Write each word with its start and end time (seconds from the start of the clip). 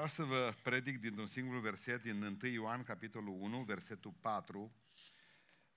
Vreau 0.00 0.14
să 0.14 0.24
vă 0.24 0.54
predic 0.62 1.00
dintr-un 1.00 1.26
singur 1.26 1.60
verset 1.60 2.02
din 2.02 2.22
1 2.22 2.52
Ioan, 2.52 2.82
capitolul 2.82 3.36
1, 3.40 3.62
versetul 3.62 4.12
4. 4.20 4.72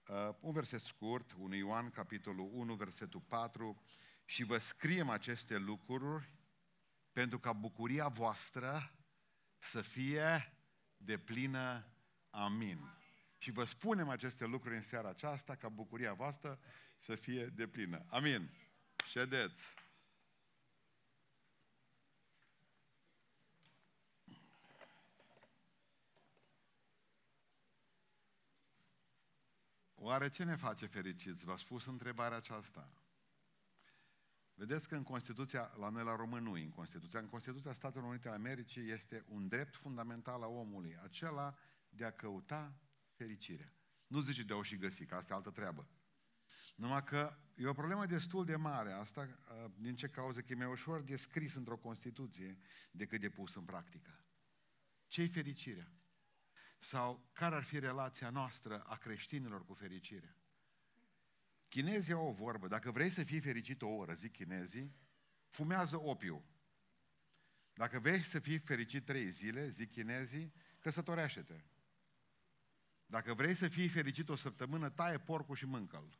Uh, 0.07 0.29
un 0.39 0.51
verset 0.51 0.81
scurt, 0.81 1.33
1 1.37 1.55
Ioan, 1.55 1.89
capitolul 1.89 2.49
1, 2.53 2.73
versetul 2.73 3.19
4. 3.19 3.83
Și 4.25 4.43
vă 4.43 4.57
scriem 4.57 5.09
aceste 5.09 5.57
lucruri 5.57 6.29
pentru 7.11 7.39
ca 7.39 7.53
bucuria 7.53 8.07
voastră 8.07 8.95
să 9.57 9.81
fie 9.81 10.53
de 10.97 11.17
plină. 11.17 11.85
Amin. 12.29 12.79
Și 13.37 13.51
vă 13.51 13.63
spunem 13.63 14.09
aceste 14.09 14.45
lucruri 14.45 14.75
în 14.75 14.81
seara 14.81 15.09
aceasta 15.09 15.55
ca 15.55 15.69
bucuria 15.69 16.13
voastră 16.13 16.59
să 16.97 17.15
fie 17.15 17.45
de 17.45 17.67
plină. 17.67 18.05
Amin. 18.09 18.49
Ședeți. 19.05 19.82
Oare 30.05 30.29
ce 30.29 30.43
ne 30.43 30.55
face 30.55 30.85
fericiți? 30.85 31.45
V-a 31.45 31.57
spus 31.57 31.85
întrebarea 31.85 32.37
aceasta. 32.37 32.93
Vedeți 34.53 34.87
că 34.87 34.95
în 34.95 35.03
Constituția, 35.03 35.73
la 35.79 35.89
noi 35.89 36.03
la 36.03 36.15
români 36.15 36.63
în 36.63 36.69
Constituția, 36.69 37.19
în 37.19 37.27
Constituția 37.27 37.73
Statelor 37.73 38.07
Unite 38.07 38.27
ale 38.27 38.37
Americii 38.37 38.91
este 38.91 39.23
un 39.27 39.47
drept 39.47 39.75
fundamental 39.75 40.43
a 40.43 40.47
omului, 40.47 40.97
acela 41.03 41.57
de 41.89 42.05
a 42.05 42.11
căuta 42.11 42.73
fericirea. 43.13 43.73
Nu 44.07 44.19
zice 44.19 44.43
de 44.43 44.53
a 44.53 44.55
o 44.55 44.63
și 44.63 44.77
găsi, 44.77 45.05
că 45.05 45.15
asta 45.15 45.33
e 45.33 45.35
altă 45.35 45.49
treabă. 45.49 45.87
Numai 46.75 47.03
că 47.03 47.37
e 47.55 47.67
o 47.67 47.73
problemă 47.73 48.05
destul 48.05 48.45
de 48.45 48.55
mare 48.55 48.91
asta, 48.91 49.39
din 49.75 49.95
ce 49.95 50.07
cauză 50.07 50.41
că 50.41 50.53
e 50.53 50.55
mai 50.55 50.71
ușor 50.71 51.01
de 51.01 51.15
scris 51.15 51.53
într-o 51.53 51.77
Constituție 51.77 52.59
decât 52.91 53.19
de 53.19 53.29
pus 53.29 53.55
în 53.55 53.63
practică. 53.63 54.25
Ce-i 55.07 55.27
fericirea? 55.27 55.91
Sau 56.83 57.29
care 57.31 57.55
ar 57.55 57.63
fi 57.63 57.79
relația 57.79 58.29
noastră 58.29 58.81
a 58.81 58.95
creștinilor 58.95 59.65
cu 59.65 59.73
fericirea? 59.73 60.35
Chinezii 61.67 62.13
au 62.13 62.27
o 62.27 62.31
vorbă, 62.31 62.67
dacă 62.67 62.91
vrei 62.91 63.09
să 63.09 63.23
fii 63.23 63.39
fericit 63.39 63.81
o 63.81 63.87
oră, 63.87 64.13
zic 64.13 64.31
chinezii, 64.31 64.95
fumează 65.47 66.01
opiu. 66.01 66.45
Dacă 67.73 67.99
vrei 67.99 68.23
să 68.23 68.39
fii 68.39 68.57
fericit 68.57 69.05
trei 69.05 69.29
zile, 69.29 69.69
zic 69.69 69.91
chinezii, 69.91 70.53
căsătorește-te. 70.79 71.63
Dacă 73.05 73.33
vrei 73.33 73.53
să 73.53 73.67
fii 73.67 73.89
fericit 73.89 74.29
o 74.29 74.35
săptămână, 74.35 74.89
taie 74.89 75.19
porcul 75.19 75.55
și 75.55 75.65
mâncă-l. 75.65 76.19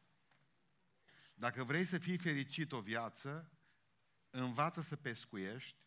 Dacă 1.35 1.63
vrei 1.63 1.85
să 1.85 1.97
fii 1.97 2.17
fericit 2.17 2.71
o 2.71 2.81
viață, 2.81 3.51
învață 4.29 4.81
să 4.81 4.95
pescuiești 4.95 5.77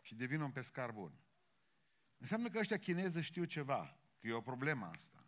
și 0.00 0.14
devin 0.14 0.40
un 0.40 0.50
pescar 0.50 0.90
bun. 0.92 1.20
Înseamnă 2.18 2.48
că 2.48 2.58
ăștia 2.58 2.78
chinezi 2.78 3.20
știu 3.20 3.44
ceva, 3.44 4.00
că 4.26 4.32
e 4.32 4.36
o 4.36 4.40
problemă 4.40 4.86
asta. 4.86 5.24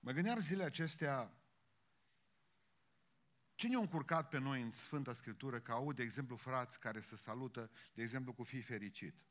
Mă 0.00 0.12
gândeam 0.12 0.38
zilele 0.38 0.64
acestea, 0.64 1.32
ce 3.54 3.68
ne-a 3.68 3.78
încurcat 3.78 4.28
pe 4.28 4.38
noi 4.38 4.62
în 4.62 4.72
Sfânta 4.72 5.12
Scriptură 5.12 5.60
că 5.60 5.72
aud, 5.72 5.96
de 5.96 6.02
exemplu, 6.02 6.36
frați 6.36 6.80
care 6.80 7.00
se 7.00 7.16
salută, 7.16 7.70
de 7.94 8.02
exemplu, 8.02 8.32
cu 8.32 8.42
fii 8.42 8.62
fericit? 8.62 9.24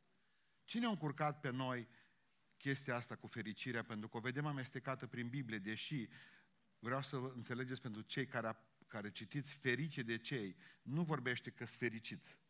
Cine 0.63 0.85
a 0.85 0.89
încurcat 0.89 1.39
pe 1.39 1.49
noi 1.49 1.87
chestia 2.57 2.95
asta 2.95 3.15
cu 3.15 3.27
fericirea? 3.27 3.83
Pentru 3.83 4.07
că 4.07 4.17
o 4.17 4.19
vedem 4.19 4.45
amestecată 4.45 5.07
prin 5.07 5.29
Biblie, 5.29 5.59
deși 5.59 6.07
vreau 6.79 7.01
să 7.01 7.15
înțelegeți 7.15 7.81
pentru 7.81 8.01
cei 8.01 8.25
care, 8.25 8.57
care 8.87 9.11
citiți 9.11 9.55
ferice 9.55 10.03
de 10.03 10.17
cei, 10.17 10.55
nu 10.81 11.03
vorbește 11.03 11.49
că 11.49 11.65
sunt 11.65 11.79
fericiți. 11.79 12.44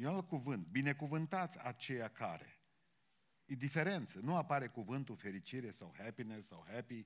E 0.00 0.06
alt 0.06 0.28
cuvânt. 0.28 0.66
Binecuvântați 0.66 1.58
aceia 1.58 2.08
care. 2.08 2.60
E 3.44 3.54
diferență. 3.54 4.18
Nu 4.18 4.36
apare 4.36 4.68
cuvântul 4.68 5.16
fericire 5.16 5.70
sau 5.70 5.94
happiness 5.98 6.48
sau 6.48 6.66
happy, 6.72 7.04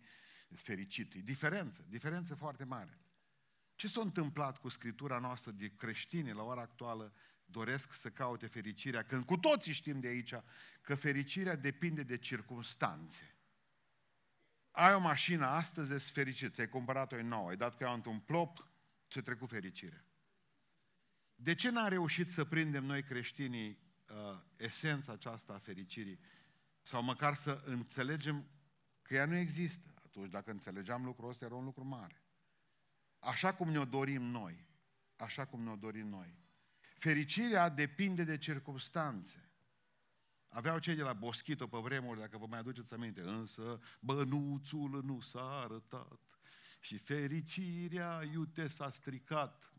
fericit. 0.54 1.14
E 1.14 1.18
diferență. 1.18 1.84
Diferență 1.88 2.34
foarte 2.34 2.64
mare. 2.64 2.98
Ce 3.74 3.88
s-a 3.88 4.00
întâmplat 4.00 4.58
cu 4.58 4.68
scriptura 4.68 5.18
noastră 5.18 5.50
de 5.50 5.74
creștini 5.76 6.32
la 6.32 6.42
ora 6.42 6.60
actuală 6.60 7.14
doresc 7.44 7.92
să 7.92 8.10
caute 8.10 8.46
fericirea, 8.46 9.02
când 9.02 9.24
cu 9.24 9.36
toții 9.36 9.72
știm 9.72 10.00
de 10.00 10.08
aici 10.08 10.34
că 10.80 10.94
fericirea 10.94 11.56
depinde 11.56 12.02
de 12.02 12.18
circunstanțe. 12.18 13.36
Ai 14.70 14.94
o 14.94 14.98
mașină 14.98 15.46
astăzi, 15.46 15.92
ești 15.92 16.12
fericit, 16.12 16.54
ți-ai 16.54 16.68
cumpărat-o 16.68 17.22
nouă, 17.22 17.48
ai 17.48 17.56
dat 17.56 17.76
cu 17.76 17.82
ea 17.82 17.92
într-un 17.92 18.18
plop, 18.18 18.68
ți-a 19.10 19.22
trecut 19.22 19.48
fericirea. 19.48 20.04
De 21.34 21.54
ce 21.54 21.70
n-a 21.70 21.88
reușit 21.88 22.28
să 22.28 22.44
prindem 22.44 22.84
noi 22.84 23.02
creștinii 23.02 23.78
uh, 24.08 24.40
esența 24.56 25.12
aceasta 25.12 25.52
a 25.52 25.58
fericirii? 25.58 26.18
Sau 26.82 27.02
măcar 27.02 27.34
să 27.34 27.62
înțelegem 27.64 28.46
că 29.02 29.14
ea 29.14 29.26
nu 29.26 29.36
există. 29.36 29.94
Atunci, 30.04 30.30
dacă 30.30 30.50
înțelegeam 30.50 31.04
lucrul 31.04 31.28
ăsta, 31.28 31.44
era 31.44 31.54
un 31.54 31.64
lucru 31.64 31.84
mare. 31.84 32.22
Așa 33.18 33.54
cum 33.54 33.70
ne-o 33.70 33.84
dorim 33.84 34.22
noi. 34.22 34.66
Așa 35.16 35.46
cum 35.46 35.62
ne-o 35.62 35.76
dorim 35.76 36.06
noi. 36.06 36.38
Fericirea 36.98 37.68
depinde 37.68 38.24
de 38.24 38.38
circunstanțe. 38.38 39.48
Aveau 40.48 40.78
cei 40.78 40.94
de 40.94 41.02
la 41.02 41.12
Boschito 41.12 41.66
pe 41.66 41.78
vremuri, 41.78 42.20
dacă 42.20 42.38
vă 42.38 42.46
mai 42.46 42.58
aduceți 42.58 42.94
aminte, 42.94 43.20
însă 43.20 43.80
bănuțul 44.00 45.04
nu 45.04 45.20
s-a 45.20 45.60
arătat 45.62 46.20
și 46.80 46.98
fericirea 46.98 48.22
iute 48.32 48.66
s-a 48.66 48.90
stricat. 48.90 49.73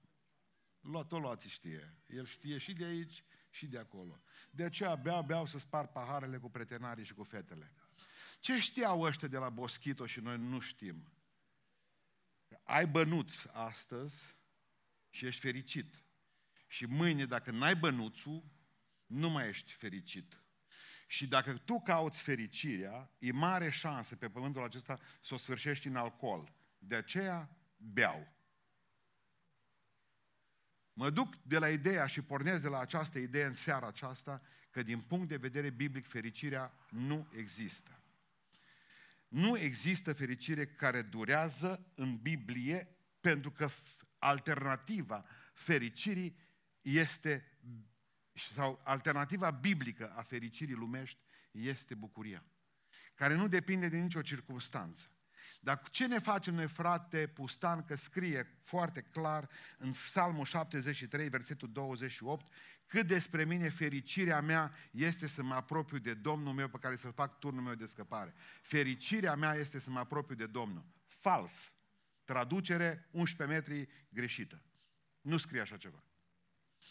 Tot 0.91 1.11
luați 1.11 1.49
știe. 1.49 1.97
El 2.07 2.25
știe 2.25 2.57
și 2.57 2.73
de 2.73 2.85
aici 2.85 3.23
și 3.49 3.67
de 3.67 3.77
acolo. 3.77 4.19
De 4.49 4.63
aceea 4.63 4.95
beau, 4.95 5.23
beau 5.23 5.45
să 5.45 5.57
spar 5.57 5.87
paharele 5.87 6.37
cu 6.37 6.49
pretenarii 6.49 7.05
și 7.05 7.13
cu 7.13 7.23
fetele. 7.23 7.73
Ce 8.39 8.59
știau 8.59 9.01
ăștia 9.01 9.27
de 9.27 9.37
la 9.37 9.49
Boschito 9.49 10.05
și 10.05 10.19
noi 10.19 10.37
nu 10.37 10.59
știm? 10.59 11.09
Ai 12.63 12.87
bănuți 12.87 13.47
astăzi 13.51 14.35
și 15.09 15.25
ești 15.25 15.41
fericit. 15.41 16.03
Și 16.67 16.85
mâine, 16.85 17.25
dacă 17.25 17.51
n-ai 17.51 17.75
bănuțul, 17.75 18.43
nu 19.05 19.29
mai 19.29 19.47
ești 19.47 19.71
fericit. 19.71 20.43
Și 21.07 21.27
dacă 21.27 21.57
tu 21.57 21.81
cauți 21.81 22.21
fericirea, 22.21 23.11
e 23.19 23.31
mare 23.31 23.69
șansă 23.69 24.15
pe 24.15 24.29
pământul 24.29 24.63
acesta 24.63 24.99
să 25.21 25.33
o 25.33 25.37
sfârșești 25.37 25.87
în 25.87 25.95
alcool. 25.95 26.53
De 26.77 26.95
aceea 26.95 27.49
beau. 27.77 28.34
Mă 30.97 31.09
duc 31.09 31.35
de 31.43 31.57
la 31.57 31.69
ideea 31.69 32.05
și 32.05 32.21
pornesc 32.21 32.61
de 32.61 32.67
la 32.67 32.79
această 32.79 33.19
idee 33.19 33.45
în 33.45 33.53
seara 33.53 33.87
aceasta 33.87 34.41
că 34.69 34.83
din 34.83 35.01
punct 35.01 35.27
de 35.27 35.35
vedere 35.35 35.69
biblic 35.69 36.07
fericirea 36.07 36.73
nu 36.89 37.27
există. 37.37 37.99
Nu 39.27 39.57
există 39.57 40.13
fericire 40.13 40.65
care 40.65 41.01
durează 41.01 41.91
în 41.95 42.17
Biblie 42.17 42.97
pentru 43.21 43.51
că 43.51 43.69
alternativa 44.19 45.25
fericirii 45.53 46.37
este 46.81 47.59
sau 48.33 48.81
alternativa 48.83 49.51
biblică 49.51 50.13
a 50.15 50.21
fericirii 50.21 50.75
lumești 50.75 51.19
este 51.51 51.95
bucuria, 51.95 52.43
care 53.13 53.35
nu 53.35 53.47
depinde 53.47 53.89
de 53.89 53.97
nicio 53.97 54.21
circunstanță. 54.21 55.09
Dar 55.65 55.81
ce 55.89 56.07
ne 56.07 56.19
facem 56.19 56.53
noi, 56.53 56.67
frate 56.67 57.27
Pustan, 57.33 57.85
că 57.85 57.95
scrie 57.95 58.47
foarte 58.63 59.01
clar 59.01 59.49
în 59.77 59.91
Psalmul 59.91 60.45
73, 60.45 61.29
versetul 61.29 61.71
28, 61.71 62.51
cât 62.85 63.07
despre 63.07 63.45
mine 63.45 63.69
fericirea 63.69 64.41
mea 64.41 64.71
este 64.91 65.27
să 65.27 65.43
mă 65.43 65.53
apropiu 65.53 65.97
de 65.97 66.13
Domnul 66.13 66.53
meu 66.53 66.67
pe 66.67 66.77
care 66.77 66.95
să-l 66.95 67.11
fac 67.13 67.39
turnul 67.39 67.63
meu 67.63 67.73
de 67.73 67.85
scăpare. 67.85 68.33
Fericirea 68.61 69.35
mea 69.35 69.53
este 69.53 69.79
să 69.79 69.89
mă 69.89 69.99
apropiu 69.99 70.35
de 70.35 70.45
Domnul. 70.45 70.85
Fals. 71.05 71.75
Traducere 72.23 73.07
11 73.11 73.57
metri 73.57 73.89
greșită. 74.09 74.61
Nu 75.21 75.37
scrie 75.37 75.61
așa 75.61 75.77
ceva. 75.77 76.03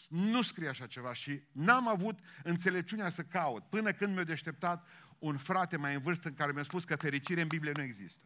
Nu 0.09 0.41
scrie 0.41 0.69
așa 0.69 0.87
ceva 0.87 1.13
și 1.13 1.41
n-am 1.51 1.87
avut 1.87 2.19
înțelepciunea 2.43 3.09
să 3.09 3.23
caut 3.23 3.69
până 3.69 3.91
când 3.91 4.13
mi-a 4.13 4.23
deșteptat 4.23 4.87
un 5.19 5.37
frate 5.37 5.77
mai 5.77 5.93
în 5.93 6.01
vârstă 6.01 6.27
în 6.27 6.33
care 6.33 6.51
mi-a 6.51 6.63
spus 6.63 6.83
că 6.83 6.95
fericire 6.95 7.41
în 7.41 7.47
Biblie 7.47 7.71
nu 7.75 7.83
există. 7.83 8.25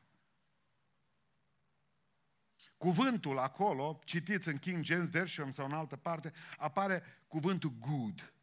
Cuvântul 2.79 3.37
acolo, 3.37 3.99
citiți 4.05 4.47
în 4.47 4.57
King 4.57 4.83
James 4.83 5.09
Version 5.09 5.51
sau 5.51 5.65
în 5.65 5.71
altă 5.71 5.95
parte, 5.95 6.33
apare 6.57 7.03
cuvântul 7.27 7.73
good. 7.79 8.33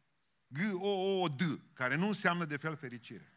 G-O-O-D, 0.47 1.41
care 1.73 1.95
nu 1.95 2.07
înseamnă 2.07 2.45
de 2.45 2.57
fel 2.57 2.75
fericire. 2.75 3.31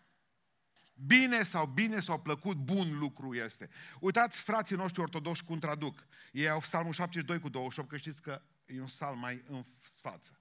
Bine 0.94 1.43
sau 1.43 1.67
bine 1.67 2.00
sau 2.00 2.20
plăcut, 2.20 2.56
bun 2.56 2.99
lucru 2.99 3.35
este. 3.35 3.70
Uitați 4.00 4.41
frații 4.41 4.76
noștri 4.76 5.00
ortodoxi 5.00 5.44
cum 5.44 5.58
traduc. 5.58 6.06
Ei 6.32 6.49
au 6.49 6.61
psalmul 6.61 6.93
72 6.93 7.38
cu 7.38 7.49
28, 7.49 7.88
că 7.88 7.97
știți 7.97 8.23
că 8.23 8.43
e 8.67 8.81
un 8.81 8.87
psalm 8.87 9.19
mai 9.19 9.44
în 9.49 9.64
față. 10.00 10.41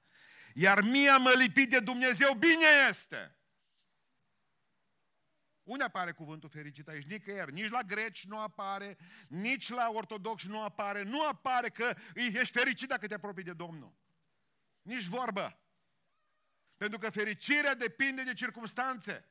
Iar 0.54 0.82
mie 0.82 1.16
mă 1.18 1.34
lipit 1.38 1.70
de 1.70 1.80
Dumnezeu, 1.80 2.34
bine 2.34 2.68
este. 2.90 3.36
Unde 5.64 5.84
apare 5.84 6.12
cuvântul 6.12 6.50
fericit 6.50 6.88
aici? 6.88 7.06
Nicăieri. 7.06 7.54
Nici 7.54 7.70
la 7.70 7.82
greci 7.82 8.26
nu 8.26 8.40
apare, 8.40 8.98
nici 9.28 9.70
la 9.70 9.90
ortodoxi 9.90 10.48
nu 10.48 10.62
apare. 10.62 11.04
Nu 11.04 11.28
apare 11.28 11.70
că 11.70 11.96
ești 12.14 12.58
fericit 12.58 12.88
dacă 12.88 13.08
te 13.08 13.14
apropii 13.14 13.44
de 13.44 13.54
Domnul. 13.54 13.94
Nici 14.82 15.06
vorbă. 15.06 15.60
Pentru 16.78 16.98
că 16.98 17.10
fericirea 17.10 17.76
depinde 17.76 18.24
de 18.24 18.34
circumstanțe. 18.34 19.26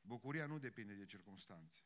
Bucuria 0.00 0.46
nu 0.46 0.58
depinde 0.58 0.94
de 0.94 1.04
circunstanțe. 1.04 1.82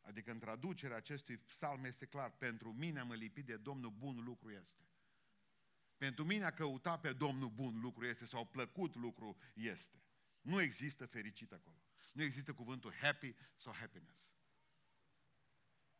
Adică 0.00 0.30
în 0.30 0.38
traducerea 0.38 0.96
acestui 0.96 1.36
psalm 1.36 1.84
este 1.84 2.06
clar, 2.06 2.30
pentru 2.30 2.72
mine 2.72 3.00
am 3.00 3.12
lipit 3.12 3.46
de 3.46 3.56
Domnul 3.56 3.90
bun 3.90 4.24
lucru 4.24 4.50
este. 4.50 4.88
Pentru 5.96 6.24
mine 6.24 6.44
a 6.44 6.52
căuta 6.52 6.98
pe 6.98 7.12
Domnul 7.12 7.50
bun 7.50 7.80
lucru 7.80 8.06
este 8.06 8.24
sau 8.24 8.46
plăcut 8.46 8.94
lucru 8.94 9.36
este. 9.54 10.03
Nu 10.44 10.60
există 10.60 11.06
fericit 11.06 11.52
acolo. 11.52 11.76
Nu 12.12 12.22
există 12.22 12.52
cuvântul 12.52 12.92
happy 12.92 13.34
sau 13.56 13.72
happiness. 13.72 14.32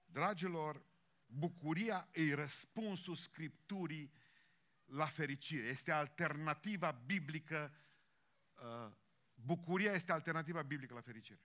Dragilor, 0.04 0.84
bucuria 1.26 2.08
e 2.12 2.34
răspunsul 2.34 3.14
Scripturii 3.14 4.12
la 4.84 5.06
fericire. 5.06 5.66
Este 5.66 5.92
alternativa 5.92 6.90
biblică. 6.90 7.74
Uh, 8.54 8.92
bucuria 9.34 9.92
este 9.92 10.12
alternativa 10.12 10.62
biblică 10.62 10.94
la 10.94 11.00
fericire. 11.00 11.40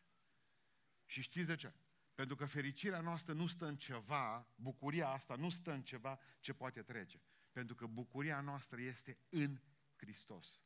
Și 1.05 1.21
știți 1.21 1.47
de 1.47 1.55
ce? 1.55 1.73
Pentru 2.15 2.35
că 2.35 2.45
fericirea 2.45 3.01
noastră 3.01 3.33
nu 3.33 3.47
stă 3.47 3.65
în 3.65 3.77
ceva, 3.77 4.47
bucuria 4.55 5.09
asta 5.09 5.35
nu 5.35 5.49
stă 5.49 5.71
în 5.71 5.83
ceva 5.83 6.19
ce 6.39 6.53
poate 6.53 6.81
trece. 6.81 7.21
Pentru 7.51 7.75
că 7.75 7.85
bucuria 7.85 8.41
noastră 8.41 8.81
este 8.81 9.17
în 9.29 9.59
Hristos. 9.95 10.61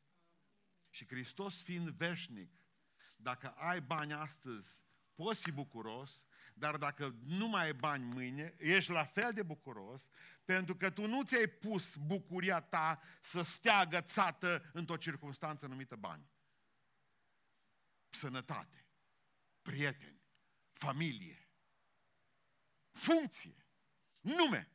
Și 0.94 1.06
Hristos 1.06 1.62
fiind 1.62 1.88
veșnic, 1.88 2.60
dacă 3.16 3.50
ai 3.50 3.80
bani 3.80 4.12
astăzi, 4.12 4.80
poți 5.14 5.42
fi 5.42 5.52
bucuros, 5.52 6.26
dar 6.54 6.76
dacă 6.76 7.16
nu 7.24 7.48
mai 7.48 7.64
ai 7.64 7.74
bani 7.74 8.04
mâine, 8.04 8.54
ești 8.58 8.90
la 8.90 9.04
fel 9.04 9.32
de 9.32 9.42
bucuros, 9.42 10.08
pentru 10.44 10.76
că 10.76 10.90
tu 10.90 11.06
nu 11.06 11.22
ți-ai 11.22 11.46
pus 11.46 11.96
bucuria 11.96 12.60
ta 12.60 13.02
să 13.20 13.42
stea 13.42 13.78
agățată 13.78 14.70
într-o 14.72 14.96
circunstanță 14.96 15.66
numită 15.66 15.96
bani. 15.96 16.30
Sănătate, 18.10 18.86
prieteni, 19.62 20.22
familie, 20.72 21.48
funcție, 22.90 23.66
nume. 24.20 24.68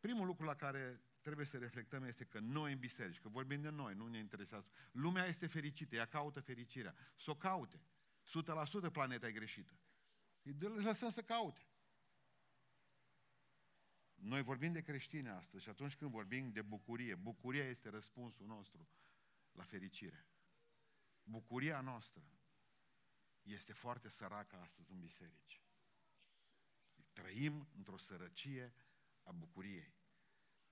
Primul 0.00 0.26
lucru 0.26 0.44
la 0.44 0.56
care 0.56 1.03
trebuie 1.24 1.46
să 1.46 1.58
reflectăm 1.58 2.04
este 2.04 2.24
că 2.24 2.38
noi 2.38 2.72
în 2.72 2.78
biserici, 2.78 3.20
că 3.20 3.28
vorbim 3.28 3.60
de 3.60 3.68
noi, 3.68 3.94
nu 3.94 4.06
ne 4.06 4.18
interesează. 4.18 4.68
Lumea 4.92 5.26
este 5.26 5.46
fericită, 5.46 5.94
ea 5.94 6.06
caută 6.06 6.40
fericirea. 6.40 6.94
Să 7.16 7.30
o 7.30 7.36
caute. 7.36 7.80
100% 8.88 8.92
planeta 8.92 9.26
e 9.26 9.32
greșită. 9.32 9.78
Îi 10.42 10.52
lăsăm 10.58 11.10
să 11.10 11.22
caute. 11.22 11.66
Noi 14.14 14.42
vorbim 14.42 14.72
de 14.72 14.82
creștini 14.82 15.28
astăzi 15.28 15.62
și 15.62 15.68
atunci 15.68 15.96
când 15.96 16.10
vorbim 16.10 16.50
de 16.52 16.62
bucurie, 16.62 17.14
bucuria 17.14 17.64
este 17.64 17.88
răspunsul 17.88 18.46
nostru 18.46 18.88
la 19.52 19.62
fericire. 19.62 20.26
Bucuria 21.22 21.80
noastră 21.80 22.24
este 23.42 23.72
foarte 23.72 24.08
săracă 24.08 24.56
astăzi 24.56 24.90
în 24.90 25.00
biserici. 25.00 25.62
Trăim 27.12 27.68
într-o 27.76 27.96
sărăcie 27.96 28.74
a 29.22 29.32
bucuriei. 29.32 29.94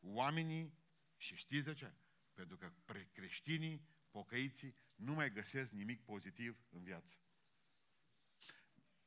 Oamenii, 0.02 0.75
și 1.16 1.34
știți 1.34 1.64
de 1.64 1.72
ce? 1.72 1.94
Pentru 2.34 2.56
că 2.56 2.72
creștinii, 3.12 3.88
pocăiții, 4.10 4.76
nu 4.94 5.14
mai 5.14 5.32
găsesc 5.32 5.70
nimic 5.70 6.04
pozitiv 6.04 6.64
în 6.70 6.82
viață. 6.82 7.19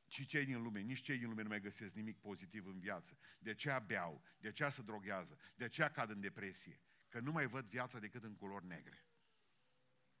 Și 0.08 0.26
cei 0.26 0.44
din 0.44 0.62
lume, 0.62 0.80
nici 0.80 1.00
cei 1.00 1.18
din 1.18 1.28
lume 1.28 1.42
nu 1.42 1.48
mai 1.48 1.60
găsesc 1.60 1.94
nimic 1.94 2.20
pozitiv 2.20 2.66
în 2.66 2.78
viață. 2.78 3.18
De 3.38 3.54
ce 3.54 3.82
beau? 3.86 4.22
De 4.38 4.52
ce 4.52 4.68
se 4.68 4.82
droghează? 4.82 5.38
De 5.54 5.68
ce 5.68 5.90
cad 5.94 6.10
în 6.10 6.20
depresie? 6.20 6.80
Că 7.08 7.20
nu 7.20 7.32
mai 7.32 7.46
văd 7.46 7.66
viața 7.66 7.98
decât 7.98 8.22
în 8.22 8.36
culori 8.36 8.66
negre. 8.66 9.06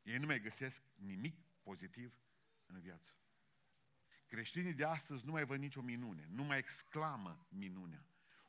Ei 0.02 0.18
nu 0.18 0.26
mai 0.26 0.40
găsesc 0.40 0.82
nimic 0.94 1.46
pozitiv 1.62 2.20
în 2.66 2.80
viață. 2.80 3.10
Creștinii 4.26 4.74
de 4.74 4.84
astăzi 4.84 5.24
nu 5.24 5.30
mai 5.30 5.44
văd 5.44 5.58
nicio 5.58 5.82
minune, 5.82 6.26
nu 6.30 6.44
mai 6.44 6.58
exclamă 6.58 7.46
minunea. 7.50 8.06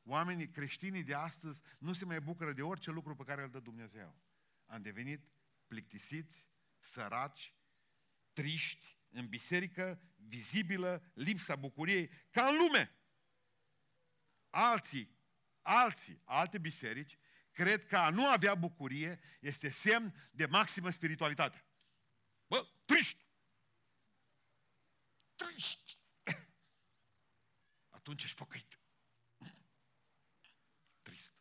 Oamenii 0.10 0.50
creștinii 0.50 1.04
de 1.04 1.14
astăzi 1.14 1.62
nu 1.78 1.94
se 1.94 2.06
mai 2.06 2.22
bucură 2.22 2.54
de 2.54 2.62
orice 2.62 2.92
lucru 2.92 3.16
pe 3.16 3.24
care 3.24 3.44
îl 3.44 3.50
dă 3.50 3.60
Dumnezeu. 3.60 4.16
Am 4.66 4.82
devenit 4.82 5.28
plictisiți, 5.68 6.46
săraci, 6.80 7.54
triști, 8.34 8.98
în 9.10 9.28
biserică, 9.28 10.02
vizibilă, 10.16 11.12
lipsa 11.14 11.56
bucuriei, 11.56 12.10
ca 12.30 12.48
în 12.48 12.58
lume. 12.58 12.96
Alții, 14.50 15.18
alții, 15.62 16.22
alte 16.24 16.58
biserici, 16.58 17.18
cred 17.52 17.86
că 17.86 17.98
a 17.98 18.10
nu 18.10 18.28
avea 18.28 18.56
bucurie 18.56 19.20
este 19.40 19.70
semn 19.70 20.30
de 20.32 20.46
maximă 20.46 20.90
spiritualitate. 20.90 21.66
Bă, 22.48 22.68
triști! 22.86 23.26
Triști! 25.36 26.00
Atunci 27.98 28.24
ești 28.24 28.36
pocăit. 28.36 28.80
Trist. 31.08 31.34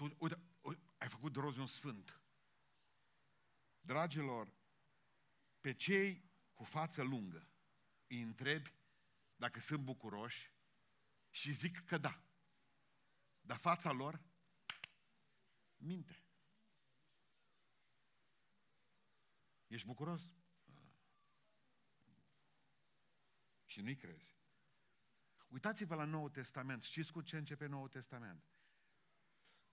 Atunci, 0.00 0.16
uite, 0.18 0.38
uite 0.60 0.82
ai 0.98 1.08
făcut 1.08 1.32
de 1.32 1.40
roz 1.40 1.56
un 1.56 1.66
sfânt. 1.66 2.20
Dragilor, 3.80 4.52
pe 5.60 5.74
cei 5.74 6.30
cu 6.54 6.64
față 6.64 7.02
lungă 7.02 7.48
îi 8.06 8.20
întrebi 8.20 8.74
dacă 9.36 9.60
sunt 9.60 9.84
bucuroși 9.84 10.52
și 11.30 11.52
zic 11.52 11.84
că 11.84 11.98
da. 11.98 12.22
Dar 13.40 13.56
fața 13.58 13.92
lor 13.92 14.22
minte. 15.76 16.24
Ești 19.66 19.86
bucuros? 19.86 20.22
Și 23.64 23.80
nu-i 23.80 23.96
crezi. 23.96 24.34
Uitați-vă 25.48 25.94
la 25.94 26.04
Noul 26.04 26.30
Testament. 26.30 26.82
Știți 26.82 27.12
cu 27.12 27.20
ce 27.20 27.36
începe 27.36 27.66
Noul 27.66 27.88
Testament? 27.88 28.44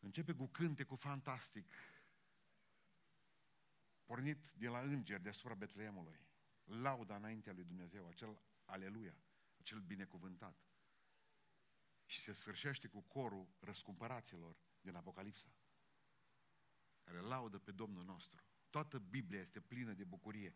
Începe 0.07 0.33
cu 0.33 0.47
cânte, 0.47 0.83
cu 0.83 0.95
fantastic. 0.95 1.73
Pornit 4.05 4.51
de 4.57 4.67
la 4.67 4.79
îngeri 4.79 5.21
deasupra 5.21 5.53
Betleemului. 5.53 6.19
Lauda 6.63 7.15
înaintea 7.15 7.53
lui 7.53 7.63
Dumnezeu, 7.63 8.07
acel 8.07 8.41
aleluia, 8.65 9.17
acel 9.59 9.79
binecuvântat. 9.79 10.57
Și 12.05 12.19
se 12.19 12.33
sfârșește 12.33 12.87
cu 12.87 13.01
corul 13.01 13.47
răscumpăraților 13.59 14.57
din 14.81 14.95
Apocalipsa, 14.95 15.53
care 17.03 17.19
laudă 17.19 17.57
pe 17.57 17.71
Domnul 17.71 18.03
nostru. 18.03 18.43
Toată 18.69 18.99
Biblia 18.99 19.39
este 19.39 19.61
plină 19.61 19.93
de 19.93 20.03
bucurie. 20.03 20.53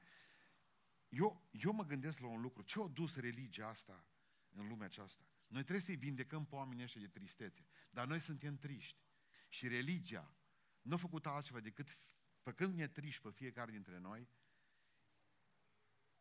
Eu, 1.10 1.50
eu 1.52 1.72
mă 1.72 1.86
gândesc 1.86 2.20
la 2.20 2.28
un 2.28 2.42
lucru. 2.42 2.62
Ce 2.62 2.82
a 2.82 2.88
dus 2.88 3.16
religia 3.16 3.68
asta 3.68 4.06
în 4.50 4.68
lumea 4.68 4.86
aceasta? 4.86 5.24
Noi 5.48 5.62
trebuie 5.62 5.84
să-i 5.86 5.96
vindecăm 5.96 6.46
pe 6.46 6.56
oamenii 6.56 6.84
ăștia 6.84 7.02
de 7.02 7.08
tristețe. 7.08 7.66
Dar 7.90 8.08
noi 8.08 8.20
suntem 8.20 8.58
triști. 8.58 9.10
Și 9.52 9.68
religia 9.68 10.36
nu 10.82 10.94
a 10.94 10.98
făcut 10.98 11.26
altceva 11.26 11.60
decât 11.60 11.98
făcând-ne 12.38 12.88
triști 12.88 13.22
pe 13.22 13.30
fiecare 13.30 13.72
dintre 13.72 13.98
noi, 13.98 14.30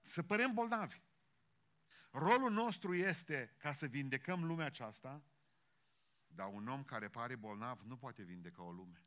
să 0.02 0.22
părem 0.22 0.52
bolnavi. 0.52 1.02
Rolul 2.10 2.50
nostru 2.50 2.94
este 2.94 3.54
ca 3.58 3.72
să 3.72 3.86
vindecăm 3.86 4.44
lumea 4.44 4.66
aceasta, 4.66 5.24
dar 6.26 6.48
un 6.52 6.68
om 6.68 6.84
care 6.84 7.08
pare 7.08 7.36
bolnav 7.36 7.80
nu 7.80 7.96
poate 7.96 8.22
vindeca 8.22 8.62
o 8.62 8.72
lume. 8.72 9.06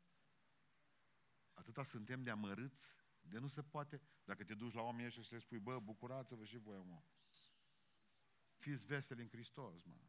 Atâta 1.52 1.82
suntem 1.82 2.22
de 2.22 2.30
amărâți, 2.30 2.94
de 3.20 3.38
nu 3.38 3.48
se 3.48 3.62
poate. 3.62 4.00
Dacă 4.24 4.44
te 4.44 4.54
duci 4.54 4.74
la 4.74 4.82
oamenii 4.82 5.06
ăștia 5.06 5.22
și 5.22 5.32
le 5.32 5.38
spui, 5.38 5.58
bă, 5.58 5.80
bucurați-vă 5.80 6.44
și 6.44 6.58
voi, 6.58 6.82
mă. 6.84 7.02
Fiți 8.56 8.86
veseli 8.86 9.22
în 9.22 9.28
Hristos, 9.28 9.82
mă. 9.82 10.00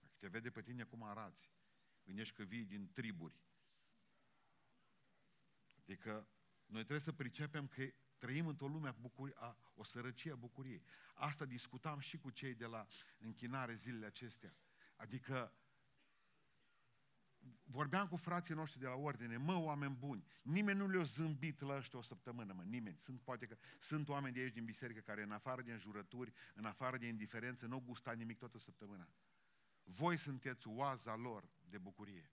Dacă 0.00 0.14
te 0.18 0.28
vede 0.28 0.50
pe 0.50 0.62
tine 0.62 0.84
cum 0.84 1.02
arăți, 1.02 1.50
gândești 2.06 2.34
că 2.34 2.42
vii 2.42 2.64
din 2.64 2.92
triburi. 2.92 3.40
Adică 5.78 6.28
noi 6.66 6.80
trebuie 6.80 7.00
să 7.00 7.12
pricepem 7.12 7.66
că 7.66 7.82
trăim 8.18 8.46
într-o 8.46 8.66
lume 8.66 8.88
a, 8.88 8.92
bucuri, 8.92 9.32
a 9.34 9.56
o 9.74 9.84
sărăcie 9.84 10.32
a 10.32 10.36
bucuriei. 10.36 10.82
Asta 11.14 11.44
discutam 11.44 11.98
și 11.98 12.18
cu 12.18 12.30
cei 12.30 12.54
de 12.54 12.66
la 12.66 12.86
închinare 13.18 13.74
zilele 13.74 14.06
acestea. 14.06 14.56
Adică 14.96 15.52
vorbeam 17.62 18.08
cu 18.08 18.16
frații 18.16 18.54
noștri 18.54 18.80
de 18.80 18.86
la 18.86 18.94
ordine, 18.94 19.36
mă, 19.36 19.54
oameni 19.54 19.94
buni, 19.94 20.24
nimeni 20.42 20.78
nu 20.78 20.88
le-a 20.88 21.02
zâmbit 21.02 21.60
la 21.60 21.76
ăștia 21.76 21.98
o 21.98 22.02
săptămână, 22.02 22.52
mă, 22.52 22.62
nimeni. 22.62 22.98
Sunt, 22.98 23.20
poate 23.20 23.46
că, 23.46 23.56
sunt 23.78 24.08
oameni 24.08 24.34
de 24.34 24.40
aici 24.40 24.52
din 24.52 24.64
biserică 24.64 25.00
care 25.00 25.22
în 25.22 25.32
afară 25.32 25.62
de 25.62 25.72
înjurături, 25.72 26.32
în 26.54 26.64
afară 26.64 26.96
de 26.98 27.06
indiferență, 27.06 27.66
nu 27.66 27.74
au 27.74 27.80
gustat 27.80 28.16
nimic 28.16 28.38
toată 28.38 28.58
săptămâna. 28.58 29.08
Voi 29.82 30.16
sunteți 30.16 30.68
oaza 30.68 31.14
lor 31.14 31.48
de 31.68 31.78
bucurie. 31.78 32.32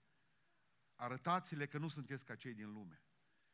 Arătați-le 0.94 1.66
că 1.66 1.78
nu 1.78 1.88
sunteți 1.88 2.24
ca 2.24 2.34
cei 2.34 2.54
din 2.54 2.72
lume. 2.72 3.02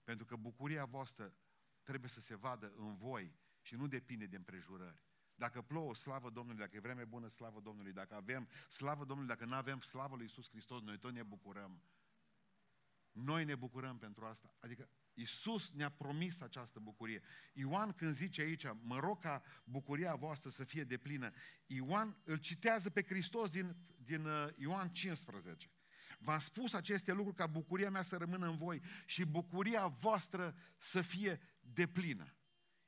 Pentru 0.05 0.25
că 0.25 0.37
bucuria 0.37 0.85
voastră 0.85 1.35
trebuie 1.83 2.11
să 2.11 2.21
se 2.21 2.35
vadă 2.35 2.73
în 2.77 2.97
voi 2.97 3.39
și 3.61 3.75
nu 3.75 3.87
depinde 3.87 4.27
de 4.27 4.37
împrejurări. 4.37 5.03
Dacă 5.35 5.63
plouă, 5.63 5.95
slavă 5.95 6.31
Domnului, 6.31 6.61
dacă 6.61 6.77
e 6.77 6.81
vreme 6.81 7.05
bună, 7.05 7.29
slavă 7.29 7.61
Domnului, 7.61 7.93
dacă 7.93 8.15
avem, 8.15 8.49
slavă 8.69 9.05
Domnului, 9.05 9.35
dacă 9.35 9.45
nu 9.45 9.55
avem, 9.55 9.81
slavă 9.81 10.15
lui 10.15 10.25
Iisus 10.25 10.49
Hristos, 10.49 10.83
noi 10.83 10.99
tot 10.99 11.13
ne 11.13 11.23
bucurăm. 11.23 11.83
Noi 13.13 13.45
ne 13.45 13.55
bucurăm 13.55 13.99
pentru 13.99 14.25
asta. 14.25 14.55
Adică 14.61 14.89
Iisus 15.15 15.71
ne-a 15.71 15.91
promis 15.91 16.41
această 16.41 16.79
bucurie. 16.79 17.23
Ioan 17.53 17.93
când 17.93 18.15
zice 18.15 18.41
aici, 18.41 18.65
mă 18.81 18.99
rog 18.99 19.21
ca 19.21 19.43
bucuria 19.65 20.15
voastră 20.15 20.51
să 20.51 20.65
fie 20.65 20.85
deplină, 20.85 21.31
Ioan 21.67 22.17
îl 22.25 22.37
citează 22.37 22.91
pe 22.91 23.03
Hristos 23.03 23.51
din, 23.51 23.77
din 23.97 24.25
uh, 24.25 24.49
Ioan 24.57 24.89
15. 24.89 25.71
V-am 26.19 26.39
spus 26.39 26.73
aceste 26.73 27.13
lucruri 27.13 27.37
ca 27.37 27.47
bucuria 27.47 27.91
mea 27.91 28.03
să 28.03 28.17
rămână 28.17 28.47
în 28.47 28.57
voi 28.57 28.83
și 29.07 29.25
bucuria 29.25 29.87
voastră 29.87 30.57
să 30.79 31.01
fie 31.03 31.41
deplină. 31.61 32.35